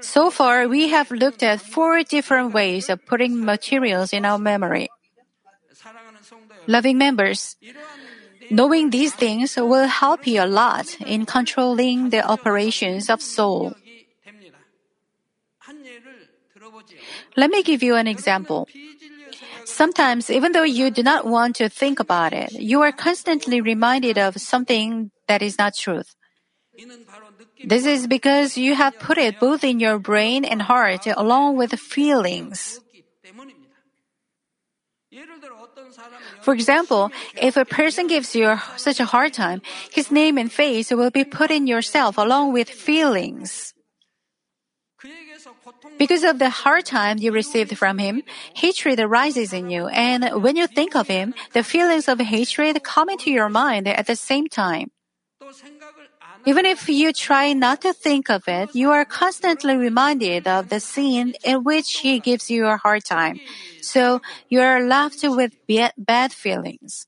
So 0.00 0.30
far, 0.30 0.66
we 0.66 0.88
have 0.88 1.10
looked 1.10 1.42
at 1.42 1.60
four 1.60 2.02
different 2.02 2.54
ways 2.54 2.88
of 2.88 3.04
putting 3.04 3.44
materials 3.44 4.12
in 4.12 4.24
our 4.24 4.38
memory 4.38 4.88
loving 6.66 6.98
members. 6.98 7.56
Knowing 8.50 8.90
these 8.90 9.14
things 9.14 9.56
will 9.56 9.88
help 9.88 10.26
you 10.26 10.42
a 10.42 10.46
lot 10.46 11.00
in 11.00 11.24
controlling 11.24 12.10
the 12.10 12.24
operations 12.24 13.08
of 13.08 13.22
soul. 13.22 13.74
Let 17.36 17.50
me 17.50 17.62
give 17.62 17.82
you 17.82 17.96
an 17.96 18.06
example. 18.06 18.68
Sometimes, 19.64 20.30
even 20.30 20.52
though 20.52 20.62
you 20.64 20.90
do 20.90 21.02
not 21.02 21.26
want 21.26 21.56
to 21.56 21.68
think 21.68 22.00
about 22.00 22.32
it, 22.32 22.52
you 22.52 22.82
are 22.82 22.92
constantly 22.92 23.60
reminded 23.60 24.18
of 24.18 24.36
something 24.36 25.10
that 25.26 25.42
is 25.42 25.58
not 25.58 25.74
truth. 25.74 26.14
This 27.64 27.86
is 27.86 28.06
because 28.06 28.58
you 28.58 28.74
have 28.74 28.98
put 28.98 29.16
it 29.16 29.40
both 29.40 29.64
in 29.64 29.80
your 29.80 29.98
brain 29.98 30.44
and 30.44 30.60
heart 30.60 31.06
along 31.06 31.56
with 31.56 31.72
feelings. 31.78 32.80
For 36.44 36.52
example, 36.52 37.10
if 37.40 37.56
a 37.56 37.64
person 37.64 38.06
gives 38.06 38.36
you 38.36 38.60
such 38.76 39.00
a 39.00 39.06
hard 39.06 39.32
time, 39.32 39.62
his 39.90 40.10
name 40.10 40.36
and 40.36 40.52
face 40.52 40.90
will 40.90 41.10
be 41.10 41.24
put 41.24 41.50
in 41.50 41.66
yourself 41.66 42.18
along 42.18 42.52
with 42.52 42.68
feelings. 42.68 43.72
Because 45.98 46.22
of 46.22 46.38
the 46.38 46.50
hard 46.50 46.84
time 46.84 47.16
you 47.18 47.32
received 47.32 47.76
from 47.78 47.96
him, 47.96 48.22
hatred 48.54 49.00
arises 49.00 49.52
in 49.52 49.70
you, 49.70 49.88
and 49.88 50.42
when 50.42 50.56
you 50.56 50.66
think 50.66 50.94
of 50.94 51.08
him, 51.08 51.34
the 51.52 51.64
feelings 51.64 52.08
of 52.08 52.20
hatred 52.20 52.82
come 52.82 53.08
into 53.08 53.30
your 53.30 53.48
mind 53.48 53.88
at 53.88 54.06
the 54.06 54.16
same 54.16 54.46
time. 54.48 54.90
Even 56.46 56.66
if 56.66 56.88
you 56.88 57.12
try 57.12 57.52
not 57.52 57.80
to 57.82 57.92
think 57.92 58.28
of 58.30 58.46
it, 58.48 58.70
you 58.74 58.90
are 58.90 59.04
constantly 59.04 59.76
reminded 59.76 60.46
of 60.46 60.68
the 60.68 60.80
scene 60.80 61.34
in 61.42 61.64
which 61.64 62.00
he 62.02 62.20
gives 62.20 62.50
you 62.50 62.66
a 62.66 62.76
hard 62.76 63.04
time. 63.04 63.40
So 63.80 64.20
you 64.48 64.60
are 64.60 64.84
left 64.86 65.18
with 65.22 65.52
bad 65.96 66.32
feelings. 66.32 67.06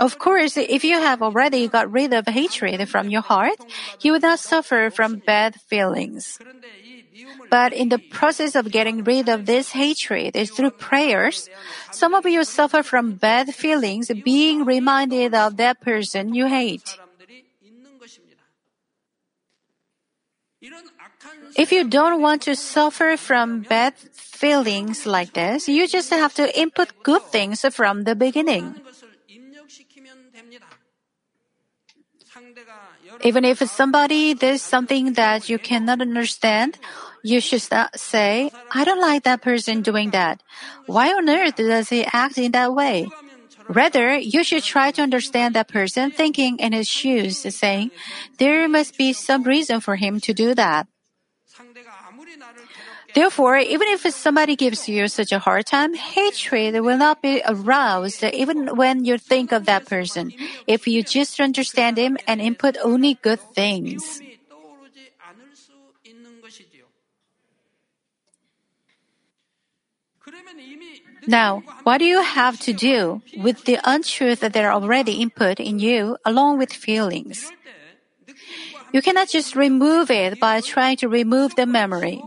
Of 0.00 0.18
course, 0.18 0.56
if 0.56 0.84
you 0.84 0.98
have 0.98 1.22
already 1.22 1.68
got 1.68 1.90
rid 1.90 2.12
of 2.12 2.26
hatred 2.26 2.88
from 2.88 3.08
your 3.10 3.22
heart, 3.22 3.58
you 4.00 4.12
will 4.12 4.20
not 4.20 4.40
suffer 4.40 4.90
from 4.90 5.22
bad 5.24 5.60
feelings. 5.68 6.38
But 7.50 7.72
in 7.72 7.88
the 7.90 7.98
process 8.10 8.54
of 8.54 8.70
getting 8.70 9.04
rid 9.04 9.28
of 9.28 9.46
this 9.46 9.70
hatred 9.70 10.34
is 10.34 10.50
through 10.50 10.72
prayers. 10.72 11.48
Some 11.90 12.14
of 12.14 12.26
you 12.26 12.42
suffer 12.44 12.82
from 12.82 13.14
bad 13.14 13.54
feelings 13.54 14.10
being 14.24 14.64
reminded 14.64 15.34
of 15.34 15.56
that 15.58 15.80
person 15.80 16.34
you 16.34 16.46
hate. 16.46 16.98
If 21.56 21.72
you 21.72 21.84
don't 21.84 22.20
want 22.20 22.42
to 22.42 22.56
suffer 22.56 23.16
from 23.16 23.60
bad 23.60 23.94
feelings 24.12 25.06
like 25.06 25.32
this, 25.34 25.68
you 25.68 25.86
just 25.86 26.10
have 26.10 26.34
to 26.34 26.46
input 26.58 26.90
good 27.02 27.22
things 27.22 27.64
from 27.72 28.04
the 28.04 28.14
beginning. 28.14 28.74
Even 33.22 33.44
if 33.44 33.58
somebody 33.70 34.34
does 34.34 34.62
something 34.62 35.12
that 35.14 35.48
you 35.48 35.58
cannot 35.58 36.00
understand, 36.00 36.78
you 37.22 37.40
should 37.40 37.62
say, 37.94 38.50
I 38.72 38.84
don't 38.84 39.00
like 39.00 39.22
that 39.24 39.40
person 39.40 39.82
doing 39.82 40.10
that. 40.10 40.42
Why 40.86 41.12
on 41.12 41.28
earth 41.28 41.56
does 41.56 41.88
he 41.88 42.04
act 42.04 42.38
in 42.38 42.52
that 42.52 42.74
way? 42.74 43.08
Rather, 43.68 44.16
you 44.16 44.44
should 44.44 44.62
try 44.62 44.90
to 44.90 45.02
understand 45.02 45.54
that 45.54 45.68
person 45.68 46.10
thinking 46.10 46.58
in 46.58 46.72
his 46.72 46.88
shoes, 46.88 47.38
saying, 47.54 47.90
There 48.38 48.68
must 48.68 48.98
be 48.98 49.12
some 49.12 49.42
reason 49.44 49.80
for 49.80 49.96
him 49.96 50.20
to 50.20 50.34
do 50.34 50.54
that. 50.54 50.86
Therefore, 53.14 53.58
even 53.58 53.86
if 53.88 54.02
somebody 54.12 54.56
gives 54.56 54.88
you 54.88 55.06
such 55.06 55.30
a 55.30 55.38
hard 55.38 55.66
time, 55.66 55.94
hatred 55.94 56.74
will 56.82 56.98
not 56.98 57.22
be 57.22 57.42
aroused 57.46 58.24
even 58.24 58.74
when 58.76 59.04
you 59.04 59.18
think 59.18 59.52
of 59.52 59.66
that 59.66 59.86
person, 59.86 60.32
if 60.66 60.88
you 60.88 61.02
just 61.04 61.38
understand 61.38 61.96
him 61.96 62.18
and 62.26 62.40
input 62.40 62.76
only 62.82 63.14
good 63.22 63.40
things. 63.54 64.20
Now, 71.26 71.62
what 71.84 71.98
do 71.98 72.04
you 72.04 72.22
have 72.22 72.60
to 72.60 72.72
do 72.72 73.22
with 73.36 73.64
the 73.64 73.78
untruth 73.84 74.40
that 74.40 74.56
are 74.56 74.72
already 74.72 75.20
input 75.22 75.60
in 75.60 75.78
you 75.78 76.16
along 76.24 76.58
with 76.58 76.72
feelings? 76.72 77.52
You 78.92 79.02
cannot 79.02 79.28
just 79.28 79.56
remove 79.56 80.10
it 80.10 80.38
by 80.38 80.60
trying 80.60 80.96
to 80.98 81.08
remove 81.08 81.56
the 81.56 81.66
memory. 81.66 82.22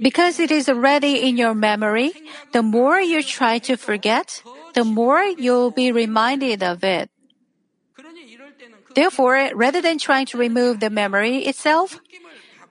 Because 0.00 0.38
it 0.38 0.50
is 0.50 0.68
already 0.68 1.28
in 1.28 1.36
your 1.36 1.54
memory, 1.54 2.12
the 2.52 2.62
more 2.62 3.00
you 3.00 3.22
try 3.22 3.58
to 3.60 3.76
forget, 3.76 4.42
the 4.74 4.84
more 4.84 5.22
you'll 5.22 5.70
be 5.70 5.92
reminded 5.92 6.62
of 6.62 6.84
it. 6.84 7.10
Therefore, 8.94 9.50
rather 9.54 9.80
than 9.80 9.98
trying 9.98 10.26
to 10.26 10.38
remove 10.38 10.80
the 10.80 10.90
memory 10.90 11.44
itself, 11.44 12.00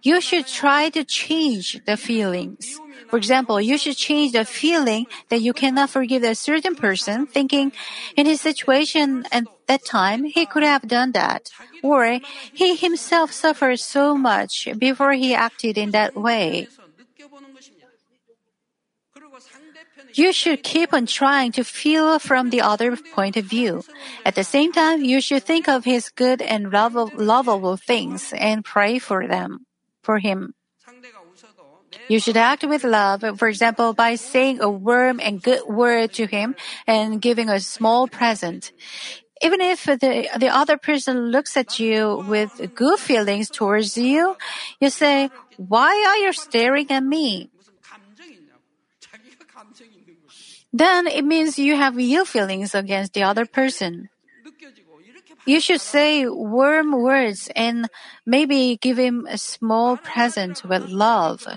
you 0.08 0.22
should 0.22 0.48
try 0.48 0.88
to 0.88 1.04
change 1.04 1.84
the 1.84 1.98
feelings. 1.98 2.80
For 3.12 3.17
example, 3.20 3.60
you 3.60 3.78
should 3.78 4.00
change 4.00 4.32
the 4.32 4.46
feeling 4.46 5.06
that 5.28 5.43
you 5.43 5.52
cannot 5.52 5.89
forgive 5.89 6.24
a 6.24 6.34
certain 6.34 6.76
person, 6.76 7.28
thinking 7.28 7.76
in 8.15 8.26
his 8.26 8.39
situation 8.39 9.28
at 9.36 9.43
that 9.67 9.84
time, 9.84 10.24
he 10.24 10.46
could 10.46 10.63
have 10.63 10.88
done 10.88 11.12
that. 11.12 11.52
Or 11.84 12.20
he 12.54 12.76
himself 12.76 13.36
suffered 13.36 13.80
so 13.80 14.15
much 14.15 14.67
before 14.80 15.12
he 15.12 15.36
acted 15.36 15.78
in 15.78 15.91
that 15.91 16.15
way. 16.15 16.67
You 20.13 20.32
should 20.32 20.63
keep 20.63 20.93
on 20.93 21.06
trying 21.06 21.52
to 21.60 21.63
feel 21.67 22.17
from 22.20 22.50
the 22.50 22.62
other 22.62 22.96
point 22.96 23.36
of 23.36 23.43
view. 23.43 23.84
At 24.24 24.36
the 24.36 24.48
same 24.48 24.72
time, 24.72 25.04
you 25.04 25.20
should 25.20 25.43
think 25.43 25.67
of 25.67 25.84
his 25.84 26.10
good 26.10 26.41
and 26.41 26.72
lovable 26.72 27.76
things 27.76 28.32
and 28.32 28.63
pray 28.63 29.00
for 29.00 29.28
them 29.28 29.67
for 30.08 30.24
him. 30.24 30.56
You 32.08 32.20
should 32.24 32.39
act 32.39 32.63
with 32.63 32.88
love, 32.88 33.28
for 33.36 33.52
example, 33.52 33.91
by 33.91 34.15
saying 34.15 34.63
a 34.63 34.72
warm 34.72 35.20
and 35.20 35.43
good 35.43 35.67
word 35.67 36.15
to 36.15 36.24
him 36.24 36.56
and 36.88 37.20
giving 37.20 37.52
a 37.52 37.60
small 37.60 38.08
present. 38.08 38.72
Even 39.43 39.60
if 39.60 39.84
the, 39.84 40.32
the 40.39 40.48
other 40.48 40.80
person 40.80 41.30
looks 41.36 41.60
at 41.60 41.78
you 41.84 42.24
with 42.24 42.56
good 42.74 43.00
feelings 43.00 43.52
towards 43.52 44.00
you, 44.00 44.39
you 44.80 44.89
say, 44.89 45.30
why 45.60 45.91
are 45.91 46.20
you 46.24 46.32
staring 46.32 46.88
at 46.89 47.04
me? 47.04 47.52
Then 50.72 51.08
it 51.08 51.26
means 51.28 51.60
you 51.60 51.76
have 51.76 52.00
ill 52.00 52.26
feelings 52.26 52.72
against 52.74 53.12
the 53.12 53.24
other 53.28 53.46
person. 53.46 54.10
You 55.48 55.62
should 55.62 55.80
say 55.80 56.28
warm 56.28 56.92
words 56.92 57.50
and 57.56 57.88
maybe 58.26 58.76
give 58.76 59.00
him 59.00 59.26
a 59.32 59.38
small 59.38 59.96
present 59.96 60.62
with 60.68 60.90
love. 60.90 61.48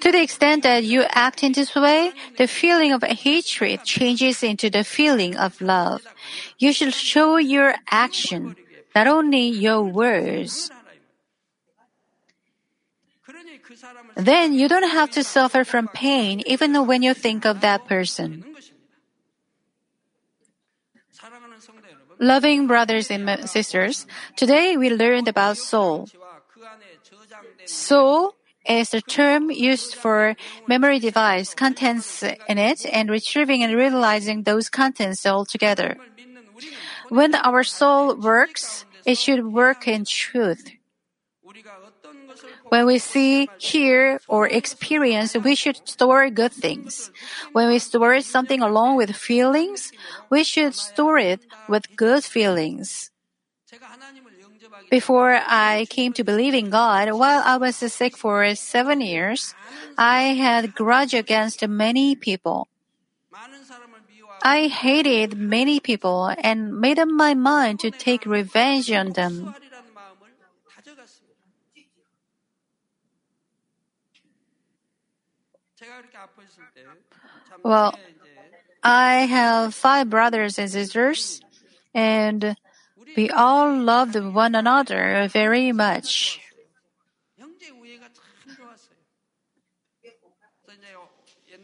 To 0.00 0.12
the 0.12 0.22
extent 0.22 0.62
that 0.62 0.84
you 0.84 1.04
act 1.10 1.42
in 1.42 1.52
this 1.52 1.74
way, 1.74 2.12
the 2.38 2.48
feeling 2.48 2.92
of 2.92 3.02
hatred 3.02 3.84
changes 3.84 4.42
into 4.42 4.70
the 4.70 4.82
feeling 4.82 5.36
of 5.36 5.60
love. 5.60 6.02
You 6.58 6.72
should 6.72 6.94
show 6.94 7.36
your 7.36 7.74
action, 7.90 8.56
not 8.94 9.06
only 9.06 9.46
your 9.48 9.82
words. 9.82 10.70
Then 14.16 14.54
you 14.54 14.66
don't 14.66 14.90
have 14.90 15.10
to 15.12 15.22
suffer 15.22 15.62
from 15.62 15.88
pain 15.88 16.42
even 16.46 16.74
when 16.86 17.02
you 17.02 17.12
think 17.12 17.44
of 17.44 17.60
that 17.60 17.86
person. 17.86 18.44
Loving 22.18 22.66
brothers 22.66 23.10
and 23.10 23.48
sisters, 23.48 24.06
today 24.36 24.76
we 24.76 24.88
learned 24.88 25.28
about 25.28 25.58
soul. 25.58 26.08
Soul 27.66 28.34
is 28.66 28.90
the 28.90 29.02
term 29.02 29.50
used 29.50 29.94
for 29.94 30.34
memory 30.66 30.98
device, 30.98 31.52
contents 31.54 32.22
in 32.22 32.58
it, 32.58 32.86
and 32.90 33.10
retrieving 33.10 33.62
and 33.62 33.76
realizing 33.76 34.42
those 34.42 34.70
contents 34.70 35.26
all 35.26 35.44
together. 35.44 35.96
When 37.10 37.34
our 37.34 37.62
soul 37.62 38.16
works, 38.16 38.86
it 39.04 39.18
should 39.18 39.44
work 39.44 39.86
in 39.86 40.04
truth. 40.04 40.75
When 42.68 42.86
we 42.86 42.98
see, 42.98 43.48
hear, 43.58 44.20
or 44.28 44.48
experience, 44.48 45.36
we 45.36 45.54
should 45.54 45.80
store 45.88 46.28
good 46.30 46.52
things. 46.52 47.10
When 47.52 47.68
we 47.68 47.78
store 47.78 48.20
something 48.20 48.60
along 48.60 48.96
with 48.96 49.14
feelings, 49.14 49.92
we 50.30 50.44
should 50.44 50.74
store 50.74 51.18
it 51.18 51.40
with 51.68 51.94
good 51.96 52.24
feelings. 52.24 53.10
Before 54.90 55.40
I 55.46 55.86
came 55.90 56.12
to 56.14 56.24
believe 56.24 56.54
in 56.54 56.70
God, 56.70 57.12
while 57.12 57.42
I 57.44 57.56
was 57.56 57.76
sick 57.76 58.16
for 58.16 58.54
seven 58.54 59.00
years, 59.00 59.54
I 59.98 60.34
had 60.34 60.74
grudge 60.74 61.14
against 61.14 61.66
many 61.66 62.14
people. 62.14 62.68
I 64.42 64.68
hated 64.68 65.36
many 65.36 65.80
people 65.80 66.30
and 66.38 66.78
made 66.78 66.98
up 66.98 67.08
my 67.08 67.34
mind 67.34 67.80
to 67.80 67.90
take 67.90 68.26
revenge 68.26 68.90
on 68.92 69.12
them. 69.12 69.54
Well, 77.66 77.98
I 78.84 79.26
have 79.26 79.74
five 79.74 80.08
brothers 80.08 80.56
and 80.56 80.70
sisters, 80.70 81.42
and 81.92 82.54
we 83.16 83.28
all 83.28 83.74
loved 83.74 84.14
one 84.14 84.54
another 84.54 85.26
very 85.26 85.72
much. 85.72 86.38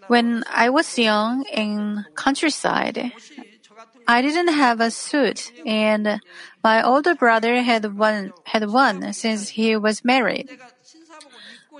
When 0.08 0.42
I 0.50 0.70
was 0.70 0.98
young 0.98 1.44
in 1.46 2.04
countryside, 2.16 3.12
I 4.08 4.22
didn't 4.22 4.54
have 4.54 4.80
a 4.80 4.90
suit, 4.90 5.52
and 5.64 6.18
my 6.64 6.82
older 6.82 7.14
brother 7.14 7.62
had 7.62 7.86
one 7.94 8.32
had 8.42 8.68
one 8.68 9.12
since 9.12 9.50
he 9.50 9.76
was 9.76 10.04
married. 10.04 10.50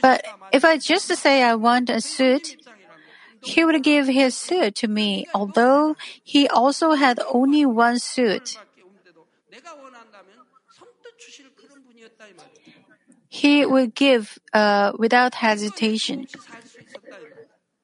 But 0.00 0.22
if 0.52 0.64
I 0.64 0.78
just 0.78 1.08
say 1.10 1.42
I 1.42 1.56
want 1.56 1.90
a 1.90 2.00
suit, 2.00 2.61
he 3.42 3.64
would 3.64 3.82
give 3.82 4.06
his 4.06 4.36
suit 4.36 4.74
to 4.76 4.88
me, 4.88 5.26
although 5.34 5.96
he 6.22 6.48
also 6.48 6.92
had 6.92 7.20
only 7.30 7.66
one 7.66 7.98
suit. 7.98 8.56
He 13.28 13.66
would 13.66 13.94
give 13.94 14.38
uh, 14.52 14.92
without 14.98 15.34
hesitation. 15.34 16.26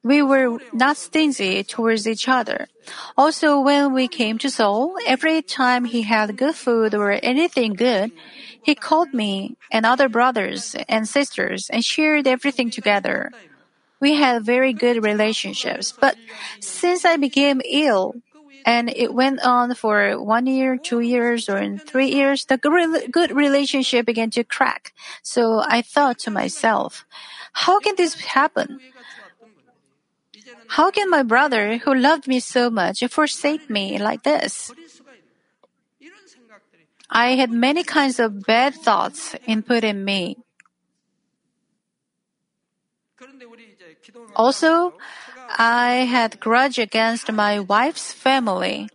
We 0.05 0.23
were 0.23 0.59
not 0.73 0.97
stingy 0.97 1.65
towards 1.65 2.07
each 2.07 2.29
other. 2.29 2.69
Also, 3.17 3.61
when 3.61 3.93
we 3.93 4.07
came 4.09 4.39
to 4.39 4.49
Seoul, 4.49 4.97
every 5.07 5.43
time 5.43 5.85
he 5.85 6.03
had 6.03 6.37
good 6.37 6.55
food 6.55 6.95
or 6.95 7.19
anything 7.23 7.75
good, 7.75 8.13
he 8.63 8.75
called 8.75 9.13
me 9.13 9.57
and 9.73 9.85
other 9.85 10.09
brothers 10.09 10.77
and 10.89 11.09
sisters 11.09 11.69
and 11.69 11.85
shared 11.85 12.27
everything 12.27 12.71
together. 12.71 13.33
We 14.01 14.15
had 14.15 14.45
very 14.45 14.73
good 14.73 15.03
relationships, 15.03 15.93
but 15.93 16.17
since 16.61 17.05
I 17.05 17.17
became 17.17 17.61
ill, 17.65 18.15
and 18.67 18.91
it 18.91 19.15
went 19.15 19.41
on 19.41 19.75
for 19.75 20.21
one 20.21 20.47
year, 20.47 20.77
two 20.77 21.01
years, 21.01 21.49
or 21.49 21.59
in 21.59 21.79
three 21.79 22.13
years, 22.13 22.45
the 22.45 22.59
good 22.59 23.33
relationship 23.33 24.05
began 24.05 24.31
to 24.31 24.45
crack. 24.45 24.93
So 25.23 25.63
I 25.65 25.83
thought 25.83 26.19
to 26.21 26.31
myself, 26.31 27.07
how 27.53 27.81
can 27.81 27.95
this 27.97 28.15
happen? 28.21 28.79
How 30.69 30.91
can 30.91 31.09
my 31.09 31.23
brother, 31.23 31.79
who 31.79 31.95
loved 31.95 32.29
me 32.29 32.41
so 32.41 32.69
much, 32.69 33.03
forsake 33.09 33.71
me 33.71 33.99
like 33.99 34.23
this? 34.23 34.71
I 37.09 37.37
had 37.37 37.51
many 37.51 37.85
kinds 37.85 38.21
of 38.21 38.45
bad 38.45 38.75
thoughts 38.75 39.35
input 39.47 39.83
in 39.83 40.05
me. 40.05 40.37
Also, 44.37 44.95
I 45.49 46.07
had 46.09 46.41
grudge 46.41 46.79
against 46.79 47.33
my 47.33 47.61
wife's 47.61 48.13
family. 48.13 48.89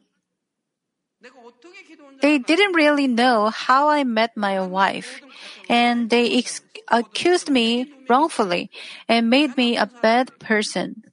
They 2.22 2.38
didn't 2.38 2.74
really 2.74 3.08
know 3.08 3.50
how 3.50 3.90
I 3.90 4.04
met 4.04 4.38
my 4.38 4.62
wife, 4.62 5.22
and 5.68 6.10
they 6.10 6.38
ex- 6.38 6.62
accused 6.90 7.50
me 7.50 7.92
wrongfully 8.08 8.72
and 9.08 9.30
made 9.30 9.58
me 9.58 9.76
a 9.78 9.92
bad 10.02 10.32
person. 10.40 11.04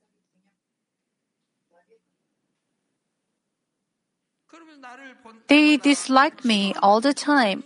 They 5.48 5.76
disliked 5.76 6.44
me 6.44 6.74
all 6.80 7.00
the 7.00 7.12
time, 7.12 7.64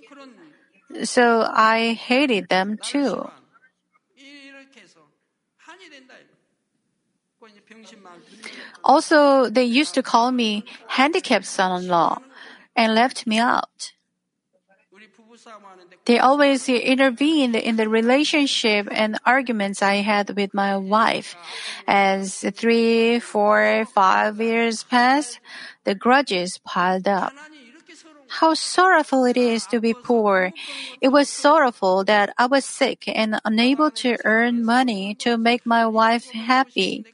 so 1.04 1.46
I 1.52 1.92
hated 1.92 2.48
them 2.48 2.78
too. 2.80 3.30
Also, 8.84 9.48
they 9.48 9.64
used 9.64 9.94
to 9.94 10.02
call 10.02 10.30
me 10.30 10.64
handicapped 10.88 11.46
son-in-law 11.46 12.20
and 12.76 12.94
left 12.94 13.26
me 13.26 13.38
out. 13.38 13.92
They 16.04 16.18
always 16.18 16.68
intervened 16.68 17.56
in 17.56 17.76
the 17.76 17.88
relationship 17.88 18.88
and 18.90 19.18
arguments 19.24 19.80
I 19.82 20.04
had 20.04 20.36
with 20.36 20.52
my 20.52 20.76
wife. 20.76 21.34
As 21.88 22.44
three, 22.52 23.20
four, 23.20 23.86
five 23.92 24.40
years 24.40 24.84
passed, 24.84 25.40
the 25.84 25.94
grudges 25.94 26.58
piled 26.58 27.08
up. 27.08 27.32
How 28.28 28.54
sorrowful 28.54 29.24
it 29.24 29.36
is 29.36 29.66
to 29.68 29.80
be 29.80 29.94
poor. 29.94 30.52
It 31.00 31.08
was 31.08 31.28
sorrowful 31.28 32.04
that 32.04 32.34
I 32.36 32.46
was 32.46 32.64
sick 32.64 33.04
and 33.06 33.40
unable 33.44 33.90
to 34.02 34.18
earn 34.24 34.64
money 34.64 35.14
to 35.22 35.38
make 35.38 35.64
my 35.64 35.86
wife 35.86 36.30
happy. 36.30 37.06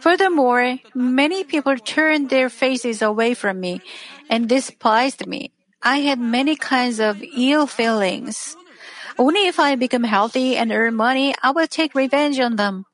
Furthermore, 0.00 0.78
many 0.94 1.44
people 1.44 1.76
turned 1.76 2.30
their 2.30 2.48
faces 2.48 3.02
away 3.02 3.34
from 3.34 3.60
me 3.60 3.80
and 4.28 4.48
despised 4.48 5.26
me. 5.26 5.52
I 5.82 6.00
had 6.04 6.20
many 6.20 6.56
kinds 6.56 7.00
of 7.00 7.22
ill 7.22 7.66
feelings. 7.66 8.56
Only 9.18 9.46
if 9.48 9.58
I 9.58 9.76
become 9.76 10.04
healthy 10.04 10.56
and 10.56 10.72
earn 10.72 10.94
money, 10.94 11.34
I 11.42 11.50
will 11.52 11.66
take 11.66 11.94
revenge 11.94 12.38
on 12.40 12.56
them. 12.56 12.84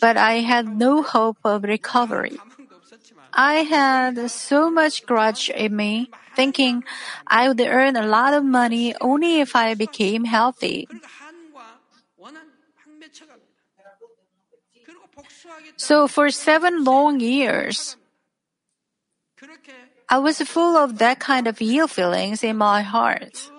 But 0.00 0.16
I 0.16 0.42
had 0.42 0.68
no 0.68 1.02
hope 1.02 1.38
of 1.44 1.62
recovery. 1.64 2.38
I 3.32 3.62
had 3.62 4.30
so 4.30 4.70
much 4.70 5.06
grudge 5.06 5.48
in 5.50 5.76
me, 5.76 6.10
thinking 6.34 6.84
I 7.26 7.48
would 7.48 7.60
earn 7.60 7.96
a 7.96 8.06
lot 8.06 8.34
of 8.34 8.44
money 8.44 8.94
only 9.00 9.40
if 9.40 9.54
I 9.54 9.74
became 9.74 10.24
healthy. 10.24 10.88
So 15.78 16.08
for 16.08 16.28
seven 16.30 16.82
long 16.82 17.20
years, 17.20 17.96
I 20.10 20.18
was 20.18 20.42
full 20.42 20.76
of 20.76 20.98
that 20.98 21.20
kind 21.20 21.46
of 21.46 21.62
ill 21.62 21.86
feelings 21.86 22.42
in 22.42 22.58
my 22.58 22.82
heart. 22.82 23.50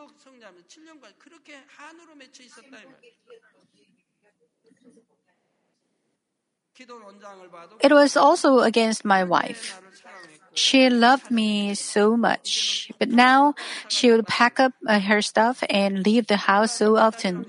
It 7.81 7.91
was 7.91 8.17
also 8.17 8.59
against 8.59 9.03
my 9.05 9.23
wife. 9.23 9.81
She 10.53 10.89
loved 10.89 11.31
me 11.31 11.73
so 11.75 12.17
much, 12.17 12.91
but 12.99 13.07
now 13.07 13.55
she 13.87 14.11
would 14.11 14.27
pack 14.27 14.59
up 14.59 14.73
uh, 14.87 14.99
her 14.99 15.21
stuff 15.21 15.63
and 15.69 16.05
leave 16.05 16.27
the 16.27 16.51
house 16.51 16.75
so 16.75 16.97
often. 16.97 17.45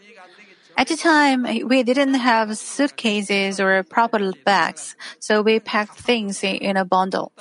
At 0.76 0.88
the 0.88 0.96
time, 0.96 1.42
we 1.42 1.82
didn't 1.82 2.14
have 2.14 2.56
suitcases 2.56 3.60
or 3.60 3.82
proper 3.82 4.32
bags, 4.44 4.96
so 5.18 5.42
we 5.42 5.60
packed 5.60 5.98
things 5.98 6.42
in 6.42 6.76
a 6.76 6.84
bundle. 6.84 7.32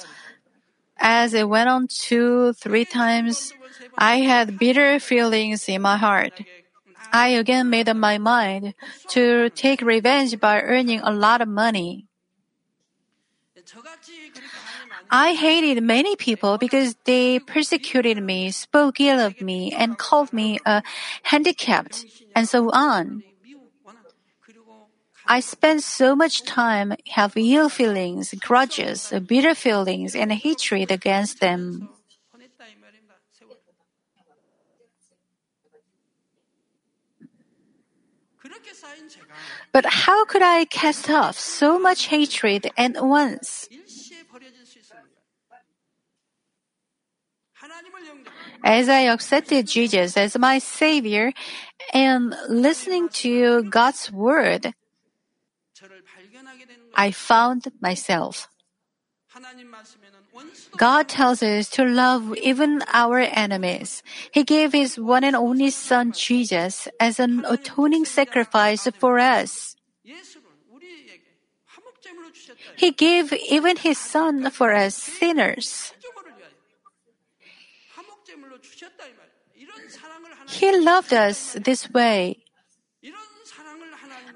As 0.99 1.33
it 1.33 1.47
went 1.47 1.69
on 1.69 1.87
two, 1.87 2.53
three 2.53 2.85
times, 2.85 3.53
I 3.97 4.19
had 4.19 4.59
bitter 4.59 4.99
feelings 4.99 5.69
in 5.69 5.81
my 5.81 5.97
heart. 5.97 6.41
I 7.11 7.29
again 7.29 7.69
made 7.69 7.89
up 7.89 7.97
my 7.97 8.17
mind 8.17 8.75
to 9.09 9.49
take 9.51 9.81
revenge 9.81 10.39
by 10.39 10.61
earning 10.61 10.99
a 11.01 11.11
lot 11.11 11.41
of 11.41 11.47
money. 11.47 12.05
I 15.12 15.34
hated 15.34 15.82
many 15.84 16.15
people 16.15 16.58
because 16.58 16.95
they 17.06 17.39
persecuted 17.39 18.22
me, 18.22 18.52
spoke 18.52 19.00
ill 19.00 19.19
of 19.19 19.41
me, 19.41 19.72
and 19.72 19.98
called 19.98 20.32
me 20.32 20.60
a 20.65 20.84
handicapped, 21.24 22.06
and 22.36 22.48
so 22.48 22.69
on. 22.72 23.24
I 25.28 25.41
spent 25.41 25.84
so 25.84 26.15
much 26.15 26.43
time 26.43 26.93
having 27.08 27.45
ill 27.45 27.69
feelings, 27.69 28.34
grudges, 28.39 29.13
bitter 29.28 29.54
feelings, 29.54 30.15
and 30.15 30.32
hatred 30.32 30.91
against 30.91 31.39
them. 31.39 31.89
But 39.72 39.86
how 39.86 40.26
could 40.26 40.41
I 40.41 40.65
cast 40.65 41.10
off 41.10 41.38
so 41.39 41.78
much 41.78 42.08
hatred 42.08 42.72
at 42.78 43.04
once? 43.04 43.69
As 48.63 48.89
I 48.89 49.02
accepted 49.08 49.67
Jesus 49.67 50.17
as 50.17 50.38
my 50.38 50.60
Savior 50.60 51.32
and 51.93 52.36
listening 52.50 53.10
to 53.24 53.63
God's 53.63 54.12
Word, 54.12 54.74
I 56.95 57.12
found 57.12 57.72
myself. 57.82 58.50
God 60.78 61.08
tells 61.08 61.43
us 61.43 61.69
to 61.69 61.86
love 61.86 62.36
even 62.38 62.82
our 62.91 63.19
enemies. 63.19 64.04
He 64.32 64.43
gave 64.43 64.74
His 64.74 65.00
one 65.00 65.24
and 65.24 65.36
only 65.36 65.69
Son 65.69 66.12
Jesus 66.12 66.88
as 67.00 67.19
an 67.19 67.45
atoning 67.45 68.06
sacrifice 68.06 68.88
for 68.98 69.19
us. 69.19 69.76
He 72.76 72.91
gave 72.91 73.34
even 73.34 73.78
His 73.78 73.98
Son 73.98 74.50
for 74.52 74.74
us 74.74 74.95
sinners. 74.95 75.93
He 80.49 80.77
loved 80.77 81.13
us 81.13 81.53
this 81.53 81.89
way. 81.91 82.43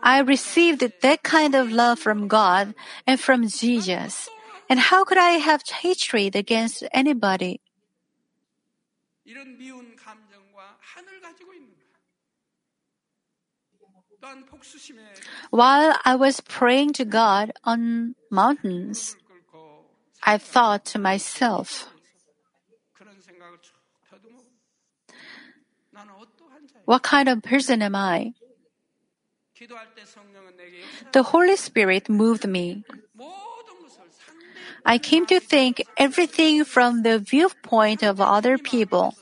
I 0.04 0.20
received 0.20 0.86
that 1.02 1.24
kind 1.24 1.56
of 1.56 1.72
love 1.72 2.00
from 2.00 2.28
God 2.28 2.76
and 3.08 3.20
from 3.20 3.48
Jesus. 3.48 4.30
And 4.70 4.80
how 4.80 5.04
could 5.04 5.18
I 5.18 5.42
have 5.42 5.64
hatred 5.68 6.36
against 6.36 6.84
anybody? 6.94 7.62
While 15.50 15.98
I 16.06 16.16
was 16.16 16.42
praying 16.42 16.94
to 16.94 17.06
God 17.06 17.52
on 17.64 18.16
mountains, 18.30 19.16
I 20.24 20.38
thought 20.38 20.86
to 20.86 21.00
myself, 21.00 21.93
What 26.86 27.04
kind 27.04 27.30
of 27.30 27.42
person 27.42 27.82
am 27.82 27.96
I? 27.96 28.34
The 31.12 31.24
Holy 31.24 31.56
Spirit 31.56 32.10
moved 32.10 32.48
me. 32.48 32.84
I 34.86 34.98
came 34.98 35.26
to 35.28 35.40
think 35.40 35.86
everything 35.98 36.66
from 36.66 37.04
the 37.04 37.20
viewpoint 37.20 38.04
of 38.04 38.20
other 38.20 38.58
people. 38.58 39.16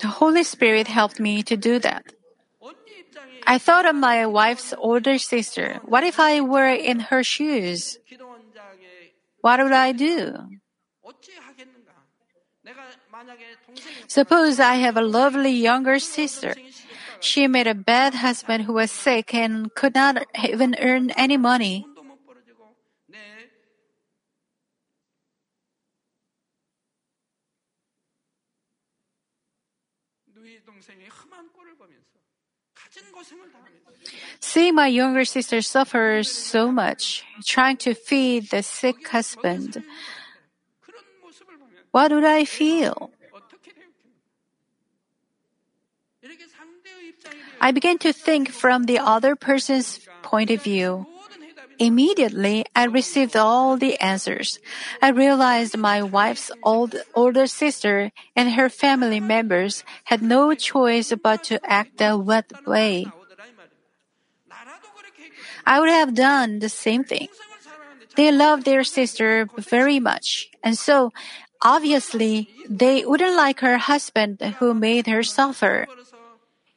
The 0.00 0.08
Holy 0.08 0.42
Spirit 0.42 0.88
helped 0.88 1.20
me 1.20 1.42
to 1.44 1.56
do 1.56 1.78
that. 1.78 2.12
I 3.46 3.58
thought 3.58 3.86
of 3.86 3.94
my 3.94 4.26
wife's 4.26 4.74
older 4.78 5.18
sister. 5.18 5.80
What 5.84 6.02
if 6.02 6.18
I 6.18 6.40
were 6.40 6.72
in 6.72 7.12
her 7.12 7.22
shoes? 7.22 7.98
What 9.42 9.62
would 9.62 9.72
I 9.72 9.92
do? 9.92 10.58
Suppose 14.06 14.60
I 14.60 14.74
have 14.74 14.96
a 14.96 15.02
lovely 15.02 15.50
younger 15.50 15.98
sister. 15.98 16.54
She 17.20 17.46
met 17.48 17.66
a 17.66 17.74
bad 17.74 18.14
husband 18.14 18.64
who 18.64 18.74
was 18.74 18.90
sick 18.90 19.34
and 19.34 19.74
could 19.74 19.94
not 19.94 20.26
even 20.48 20.76
earn 20.78 21.10
any 21.10 21.36
money. 21.36 21.86
Seeing 34.40 34.74
my 34.74 34.86
younger 34.86 35.24
sister 35.24 35.62
suffer 35.62 36.22
so 36.22 36.70
much, 36.70 37.24
trying 37.44 37.76
to 37.78 37.94
feed 37.94 38.50
the 38.50 38.62
sick 38.62 39.08
husband, 39.08 39.82
what 41.90 42.10
would 42.10 42.24
I 42.24 42.44
feel? 42.44 43.13
I 47.60 47.72
began 47.72 47.98
to 47.98 48.12
think 48.12 48.50
from 48.50 48.84
the 48.84 48.98
other 48.98 49.36
person's 49.36 50.00
point 50.22 50.50
of 50.50 50.62
view. 50.62 51.06
Immediately, 51.78 52.66
I 52.74 52.84
received 52.84 53.36
all 53.36 53.76
the 53.76 53.98
answers. 53.98 54.58
I 55.02 55.10
realized 55.10 55.76
my 55.76 56.02
wife's 56.02 56.50
old, 56.62 56.94
older 57.14 57.46
sister 57.46 58.12
and 58.36 58.52
her 58.52 58.68
family 58.68 59.18
members 59.18 59.82
had 60.04 60.22
no 60.22 60.54
choice 60.54 61.12
but 61.22 61.42
to 61.44 61.58
act 61.64 61.98
that 61.98 62.18
way. 62.66 63.06
I 65.66 65.80
would 65.80 65.88
have 65.90 66.14
done 66.14 66.58
the 66.58 66.68
same 66.68 67.04
thing. 67.04 67.28
They 68.16 68.30
loved 68.30 68.64
their 68.64 68.84
sister 68.84 69.48
very 69.58 69.98
much, 69.98 70.48
and 70.62 70.78
so 70.78 71.10
obviously 71.62 72.48
they 72.68 73.04
wouldn't 73.04 73.34
like 73.34 73.60
her 73.60 73.78
husband 73.78 74.40
who 74.60 74.74
made 74.74 75.08
her 75.08 75.24
suffer. 75.24 75.88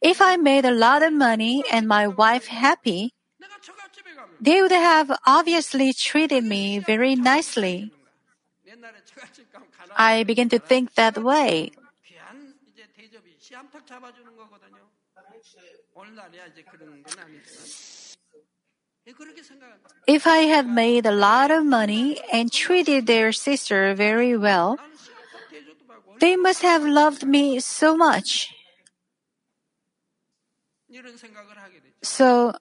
If 0.00 0.22
I 0.22 0.36
made 0.36 0.64
a 0.64 0.70
lot 0.70 1.02
of 1.02 1.12
money 1.12 1.64
and 1.72 1.88
my 1.88 2.06
wife 2.06 2.46
happy, 2.46 3.12
they 4.40 4.62
would 4.62 4.72
have 4.72 5.10
obviously 5.26 5.92
treated 5.92 6.44
me 6.44 6.78
very 6.78 7.16
nicely. 7.16 7.90
I 9.96 10.22
began 10.22 10.48
to 10.50 10.58
think 10.58 10.94
that 10.94 11.18
way. 11.18 11.72
If 20.06 20.26
I 20.26 20.38
had 20.38 20.66
made 20.68 21.06
a 21.06 21.12
lot 21.12 21.50
of 21.50 21.64
money 21.64 22.20
and 22.32 22.52
treated 22.52 23.06
their 23.06 23.32
sister 23.32 23.94
very 23.94 24.36
well, 24.36 24.78
they 26.20 26.36
must 26.36 26.62
have 26.62 26.84
loved 26.84 27.26
me 27.26 27.58
so 27.60 27.96
much. 27.96 28.54
So 32.02 32.54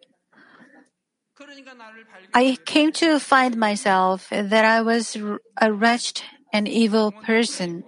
I 2.33 2.57
came 2.65 2.91
to 3.03 3.19
find 3.19 3.57
myself 3.57 4.29
that 4.29 4.65
I 4.65 4.81
was 4.81 5.15
a 5.59 5.73
wretched 5.73 6.23
and 6.51 6.67
evil 6.67 7.11
person. 7.11 7.83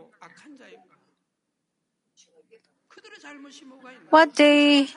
What 4.10 4.36
they, 4.36 4.88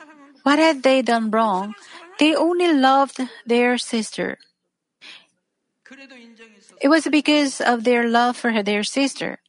what 0.43 0.59
had 0.59 0.83
they 0.83 1.01
done 1.01 1.31
wrong? 1.31 1.75
They 2.19 2.35
only 2.35 2.73
loved 2.73 3.19
their 3.45 3.77
sister. 3.77 4.37
It 6.81 6.87
was 6.87 7.07
because 7.07 7.61
of 7.61 7.83
their 7.83 8.07
love 8.07 8.37
for 8.37 8.63
their 8.63 8.83
sister. 8.83 9.39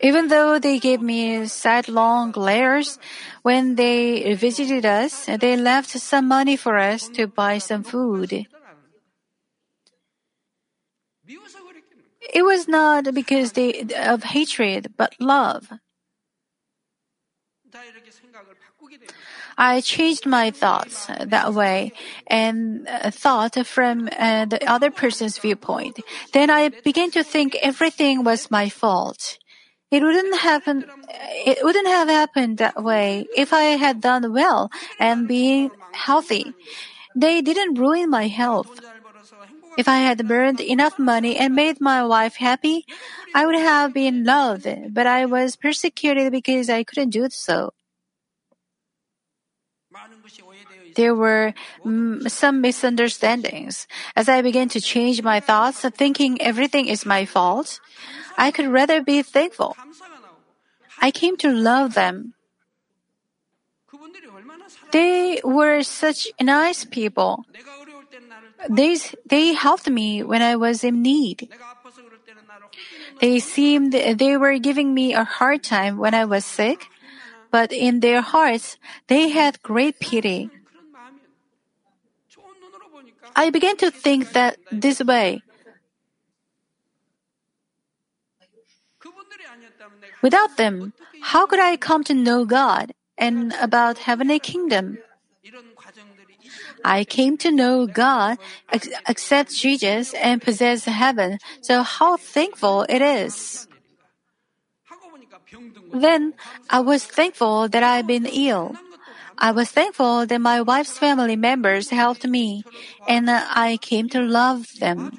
Even 0.00 0.28
though 0.28 0.58
they 0.58 0.78
gave 0.78 1.02
me 1.02 1.46
sidelong 1.46 2.30
glares, 2.30 2.98
when 3.42 3.74
they 3.74 4.34
visited 4.34 4.86
us, 4.86 5.26
they 5.26 5.56
left 5.56 5.90
some 5.90 6.28
money 6.28 6.56
for 6.56 6.76
us 6.78 7.08
to 7.10 7.26
buy 7.26 7.58
some 7.58 7.82
food. 7.82 8.46
It 12.32 12.42
was 12.42 12.68
not 12.68 13.14
because 13.14 13.52
they, 13.52 13.86
of 13.96 14.22
hatred, 14.22 14.94
but 14.96 15.14
love. 15.18 15.72
I 19.58 19.80
changed 19.80 20.24
my 20.24 20.52
thoughts 20.52 21.10
that 21.18 21.52
way 21.52 21.92
and 22.28 22.86
uh, 22.86 23.10
thought 23.10 23.58
from 23.66 24.08
uh, 24.16 24.44
the 24.44 24.62
other 24.70 24.92
person's 24.92 25.36
viewpoint. 25.38 25.98
Then 26.32 26.48
I 26.48 26.68
began 26.68 27.10
to 27.10 27.24
think 27.24 27.56
everything 27.56 28.22
was 28.22 28.52
my 28.52 28.68
fault. 28.68 29.36
It 29.90 30.02
wouldn't 30.02 30.38
happen. 30.38 30.84
It 31.44 31.58
wouldn't 31.62 31.88
have 31.88 32.08
happened 32.08 32.58
that 32.58 32.82
way 32.82 33.26
if 33.36 33.52
I 33.52 33.74
had 33.74 34.00
done 34.00 34.32
well 34.32 34.70
and 35.00 35.26
been 35.26 35.72
healthy. 35.90 36.54
They 37.16 37.42
didn't 37.42 37.74
ruin 37.74 38.10
my 38.10 38.28
health. 38.28 38.78
If 39.76 39.88
I 39.88 39.98
had 39.98 40.30
earned 40.30 40.60
enough 40.60 40.98
money 40.98 41.36
and 41.36 41.54
made 41.54 41.80
my 41.80 42.04
wife 42.04 42.36
happy, 42.36 42.86
I 43.34 43.46
would 43.46 43.58
have 43.58 43.92
been 43.92 44.24
loved, 44.24 44.68
but 44.94 45.06
I 45.06 45.26
was 45.26 45.56
persecuted 45.56 46.30
because 46.30 46.70
I 46.70 46.84
couldn't 46.84 47.10
do 47.10 47.28
so. 47.30 47.72
there 50.98 51.14
were 51.14 51.54
mm, 51.86 52.26
some 52.28 52.60
misunderstandings. 52.60 53.86
As 54.18 54.28
I 54.28 54.42
began 54.42 54.68
to 54.74 54.82
change 54.82 55.22
my 55.22 55.38
thoughts, 55.38 55.86
thinking 55.94 56.42
everything 56.42 56.90
is 56.90 57.06
my 57.06 57.22
fault, 57.22 57.78
I 58.36 58.50
could 58.50 58.66
rather 58.66 58.98
be 59.00 59.22
thankful. 59.22 59.78
I 60.98 61.14
came 61.14 61.38
to 61.38 61.54
love 61.54 61.94
them. 61.94 62.34
They 64.90 65.38
were 65.44 65.86
such 65.86 66.26
nice 66.42 66.84
people. 66.84 67.46
They, 68.68 68.98
they 69.22 69.54
helped 69.54 69.88
me 69.88 70.26
when 70.26 70.42
I 70.42 70.56
was 70.56 70.82
in 70.82 71.00
need. 71.00 71.46
They 73.22 73.38
seemed 73.38 73.94
they 73.94 74.36
were 74.36 74.58
giving 74.58 74.92
me 74.92 75.14
a 75.14 75.22
hard 75.22 75.62
time 75.62 75.98
when 75.98 76.14
I 76.14 76.24
was 76.24 76.44
sick, 76.44 76.90
but 77.54 77.70
in 77.70 78.00
their 78.00 78.20
hearts, 78.20 78.76
they 79.06 79.30
had 79.30 79.62
great 79.62 80.00
pity. 80.00 80.50
I 83.38 83.50
began 83.50 83.76
to 83.78 83.90
think 83.92 84.32
that 84.32 84.58
this 84.72 84.98
way. 84.98 85.42
Without 90.22 90.56
them, 90.56 90.92
how 91.22 91.46
could 91.46 91.60
I 91.60 91.76
come 91.76 92.02
to 92.10 92.14
know 92.14 92.44
God 92.44 92.94
and 93.16 93.54
about 93.62 93.98
heavenly 93.98 94.40
kingdom? 94.40 94.98
I 96.84 97.04
came 97.04 97.38
to 97.38 97.52
know 97.52 97.86
God, 97.86 98.38
accept 99.06 99.54
Jesus, 99.54 100.14
and 100.14 100.42
possess 100.42 100.84
heaven. 100.86 101.38
So 101.62 101.82
how 101.82 102.16
thankful 102.16 102.86
it 102.88 103.02
is. 103.02 103.68
Then 105.94 106.34
I 106.68 106.80
was 106.80 107.06
thankful 107.06 107.68
that 107.68 107.84
I've 107.84 108.06
been 108.08 108.26
ill. 108.26 108.74
I 109.38 109.52
was 109.52 109.70
thankful 109.70 110.26
that 110.26 110.40
my 110.40 110.60
wife's 110.60 110.98
family 110.98 111.36
members 111.36 111.90
helped 111.90 112.26
me, 112.26 112.64
and 113.06 113.30
I 113.30 113.78
came 113.80 114.08
to 114.10 114.20
love 114.20 114.66
them. 114.80 115.12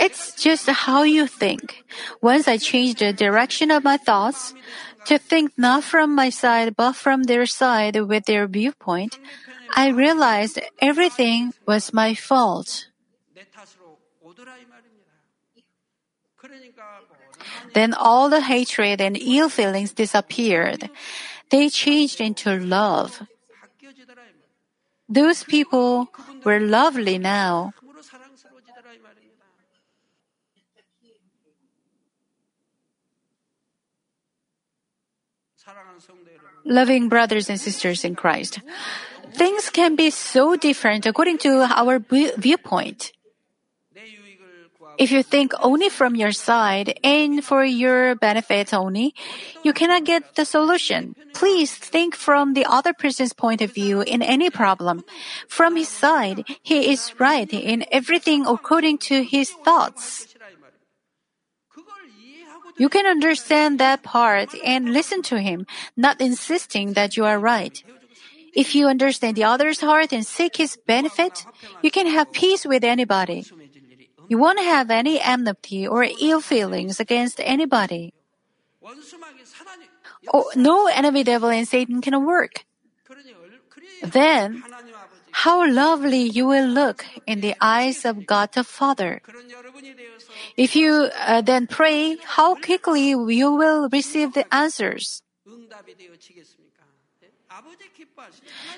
It's 0.00 0.34
just 0.34 0.68
how 0.68 1.02
you 1.02 1.26
think. 1.26 1.84
Once 2.20 2.48
I 2.48 2.56
changed 2.58 2.98
the 2.98 3.12
direction 3.12 3.70
of 3.70 3.84
my 3.84 3.96
thoughts 3.96 4.54
to 5.06 5.18
think 5.18 5.52
not 5.56 5.84
from 5.84 6.14
my 6.14 6.30
side 6.30 6.74
but 6.76 6.94
from 6.94 7.24
their 7.24 7.46
side 7.46 7.96
with 7.96 8.24
their 8.26 8.46
viewpoint, 8.46 9.18
I 9.74 9.88
realized 9.88 10.58
everything 10.80 11.52
was 11.66 11.92
my 11.92 12.14
fault. 12.14 12.88
Then 17.74 17.94
all 17.94 18.28
the 18.28 18.40
hatred 18.40 19.00
and 19.00 19.16
ill 19.16 19.48
feelings 19.48 19.92
disappeared. 19.92 20.90
They 21.50 21.68
changed 21.68 22.20
into 22.20 22.58
love. 22.58 23.22
Those 25.08 25.44
people 25.44 26.10
were 26.44 26.58
lovely 26.58 27.18
now. 27.18 27.72
Loving 36.64 37.08
brothers 37.08 37.48
and 37.48 37.60
sisters 37.60 38.04
in 38.04 38.14
Christ. 38.14 38.60
Things 39.34 39.70
can 39.70 39.96
be 39.96 40.10
so 40.10 40.56
different 40.56 41.06
according 41.06 41.38
to 41.38 41.66
our 41.74 41.98
viewpoint. 41.98 43.12
If 44.98 45.12
you 45.12 45.22
think 45.22 45.52
only 45.60 45.88
from 45.88 46.16
your 46.16 46.32
side 46.32 46.98
and 47.04 47.44
for 47.44 47.64
your 47.64 48.14
benefit 48.14 48.72
only, 48.72 49.14
you 49.62 49.72
cannot 49.72 50.04
get 50.04 50.34
the 50.36 50.44
solution. 50.44 51.14
Please 51.34 51.74
think 51.74 52.16
from 52.16 52.54
the 52.54 52.64
other 52.64 52.92
person's 52.92 53.32
point 53.32 53.60
of 53.60 53.72
view 53.72 54.00
in 54.00 54.22
any 54.22 54.48
problem. 54.50 55.04
From 55.48 55.76
his 55.76 55.88
side, 55.88 56.44
he 56.62 56.92
is 56.92 57.12
right 57.20 57.52
in 57.52 57.84
everything 57.92 58.46
according 58.46 58.98
to 59.10 59.22
his 59.22 59.50
thoughts. 59.50 60.28
You 62.78 62.88
can 62.88 63.06
understand 63.06 63.78
that 63.80 64.02
part 64.02 64.54
and 64.64 64.92
listen 64.92 65.22
to 65.32 65.40
him, 65.40 65.66
not 65.96 66.20
insisting 66.20 66.92
that 66.92 67.16
you 67.16 67.24
are 67.24 67.38
right. 67.38 67.82
If 68.54 68.74
you 68.74 68.88
understand 68.88 69.36
the 69.36 69.44
other's 69.44 69.80
heart 69.80 70.12
and 70.12 70.26
seek 70.26 70.56
his 70.56 70.76
benefit, 70.86 71.44
you 71.82 71.90
can 71.90 72.06
have 72.06 72.32
peace 72.32 72.64
with 72.64 72.84
anybody. 72.84 73.44
You 74.28 74.38
won't 74.38 74.60
have 74.60 74.90
any 74.90 75.20
enmity 75.20 75.86
or 75.86 76.04
ill 76.04 76.40
feelings 76.40 77.00
against 77.00 77.40
anybody. 77.42 78.12
Oh, 80.32 80.50
no 80.54 80.86
enemy 80.86 81.24
devil 81.24 81.48
and 81.50 81.66
Satan 81.66 82.00
can 82.00 82.24
work. 82.24 82.64
Then, 84.02 84.62
how 85.32 85.68
lovely 85.68 86.22
you 86.22 86.46
will 86.46 86.66
look 86.66 87.04
in 87.26 87.40
the 87.40 87.54
eyes 87.60 88.04
of 88.04 88.26
God 88.26 88.52
the 88.52 88.64
Father. 88.64 89.20
If 90.56 90.76
you 90.76 91.10
uh, 91.14 91.40
then 91.42 91.66
pray, 91.66 92.16
how 92.24 92.54
quickly 92.56 93.10
you 93.10 93.52
will 93.52 93.88
receive 93.90 94.32
the 94.32 94.52
answers. 94.52 95.22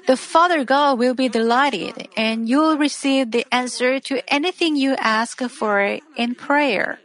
The 0.07 0.17
Father 0.17 0.65
God 0.65 0.99
will 0.99 1.15
be 1.15 1.29
delighted 1.29 2.09
and 2.17 2.49
you 2.49 2.61
will 2.61 2.79
receive 2.79 3.31
the 3.31 3.47
answer 3.53 4.01
to 4.01 4.23
anything 4.33 4.77
you 4.77 4.95
ask 4.99 5.43
for 5.51 5.99
in 6.17 6.35
prayer. 6.35 7.01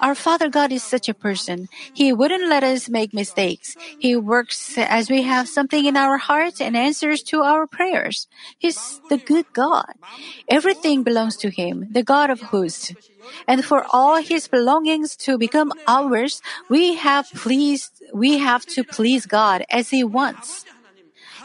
Our 0.00 0.14
Father 0.14 0.48
God 0.48 0.72
is 0.72 0.82
such 0.82 1.08
a 1.08 1.14
person. 1.14 1.68
He 1.92 2.12
wouldn't 2.12 2.48
let 2.48 2.62
us 2.62 2.88
make 2.88 3.14
mistakes. 3.14 3.76
He 3.98 4.16
works 4.16 4.76
as 4.76 5.10
we 5.10 5.22
have 5.22 5.48
something 5.48 5.84
in 5.84 5.96
our 5.96 6.18
heart 6.18 6.60
and 6.60 6.76
answers 6.76 7.22
to 7.24 7.40
our 7.42 7.66
prayers. 7.66 8.26
He's 8.58 9.00
the 9.08 9.16
good 9.16 9.46
God. 9.52 9.94
Everything 10.48 11.02
belongs 11.02 11.36
to 11.38 11.50
Him, 11.50 11.88
the 11.90 12.02
God 12.02 12.30
of 12.30 12.40
hosts. 12.52 12.92
And 13.48 13.64
for 13.64 13.86
all 13.90 14.22
His 14.22 14.48
belongings 14.48 15.16
to 15.24 15.38
become 15.38 15.72
ours, 15.86 16.42
we 16.68 16.96
have 16.96 17.26
pleased, 17.34 18.02
we 18.12 18.38
have 18.38 18.66
to 18.76 18.84
please 18.84 19.26
God 19.26 19.64
as 19.70 19.90
He 19.90 20.04
wants. 20.04 20.64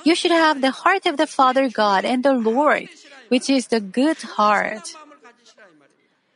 You 0.04 0.16
should 0.16 0.32
have 0.32 0.62
the 0.62 0.72
heart 0.72 1.06
of 1.06 1.18
the 1.18 1.28
Father 1.28 1.70
God 1.70 2.06
and 2.06 2.24
the 2.24 2.34
Lord, 2.34 2.90
which 3.30 3.50
is 3.50 3.68
the 3.68 3.80
good 3.80 4.22
heart. 4.22 4.96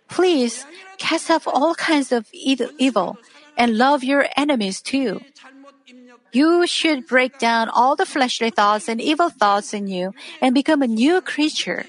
Please 0.07 0.65
cast 0.97 1.29
off 1.29 1.47
all 1.47 1.75
kinds 1.75 2.11
of 2.11 2.27
evil 2.33 3.17
and 3.57 3.77
love 3.77 4.03
your 4.03 4.27
enemies 4.37 4.81
too. 4.81 5.21
You 6.31 6.67
should 6.67 7.07
break 7.07 7.39
down 7.39 7.69
all 7.69 7.95
the 7.95 8.05
fleshly 8.05 8.49
thoughts 8.49 8.89
and 8.89 8.99
evil 8.99 9.29
thoughts 9.29 9.73
in 9.73 9.87
you 9.87 10.13
and 10.41 10.53
become 10.53 10.81
a 10.81 10.87
new 10.87 11.21
creature. 11.21 11.85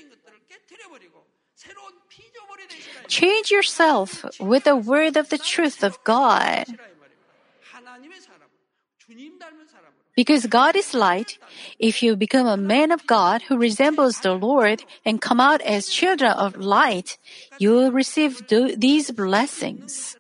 Change 3.09 3.51
yourself 3.51 4.25
with 4.41 4.65
the 4.65 4.77
word 4.77 5.17
of 5.17 5.31
the 5.31 5.39
truth 5.39 5.83
of 5.83 5.99
God. 6.05 6.67
Because 10.17 10.47
God 10.47 10.77
is 10.77 10.95
light, 10.95 11.37
if 11.79 12.03
you 12.03 12.17
become 12.17 12.47
a 12.47 12.57
man 12.57 12.91
of 12.91 13.07
God 13.07 13.43
who 13.43 13.59
resembles 13.59 14.21
the 14.21 14.33
Lord 14.33 14.83
and 15.05 15.21
come 15.21 15.41
out 15.41 15.61
as 15.61 15.89
children 15.89 16.33
of 16.33 16.57
light, 16.57 17.19
you 17.59 17.73
will 17.73 17.93
receive 17.93 18.47
do- 18.47 18.75
these 18.75 19.11
blessings. 19.11 20.17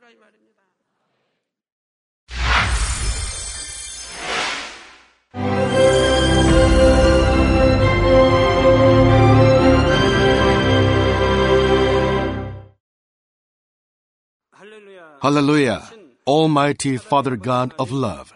Hallelujah! 15.22 15.82
Almighty 16.26 16.98
Father 16.98 17.36
God 17.36 17.72
of 17.78 17.90
love 17.90 18.35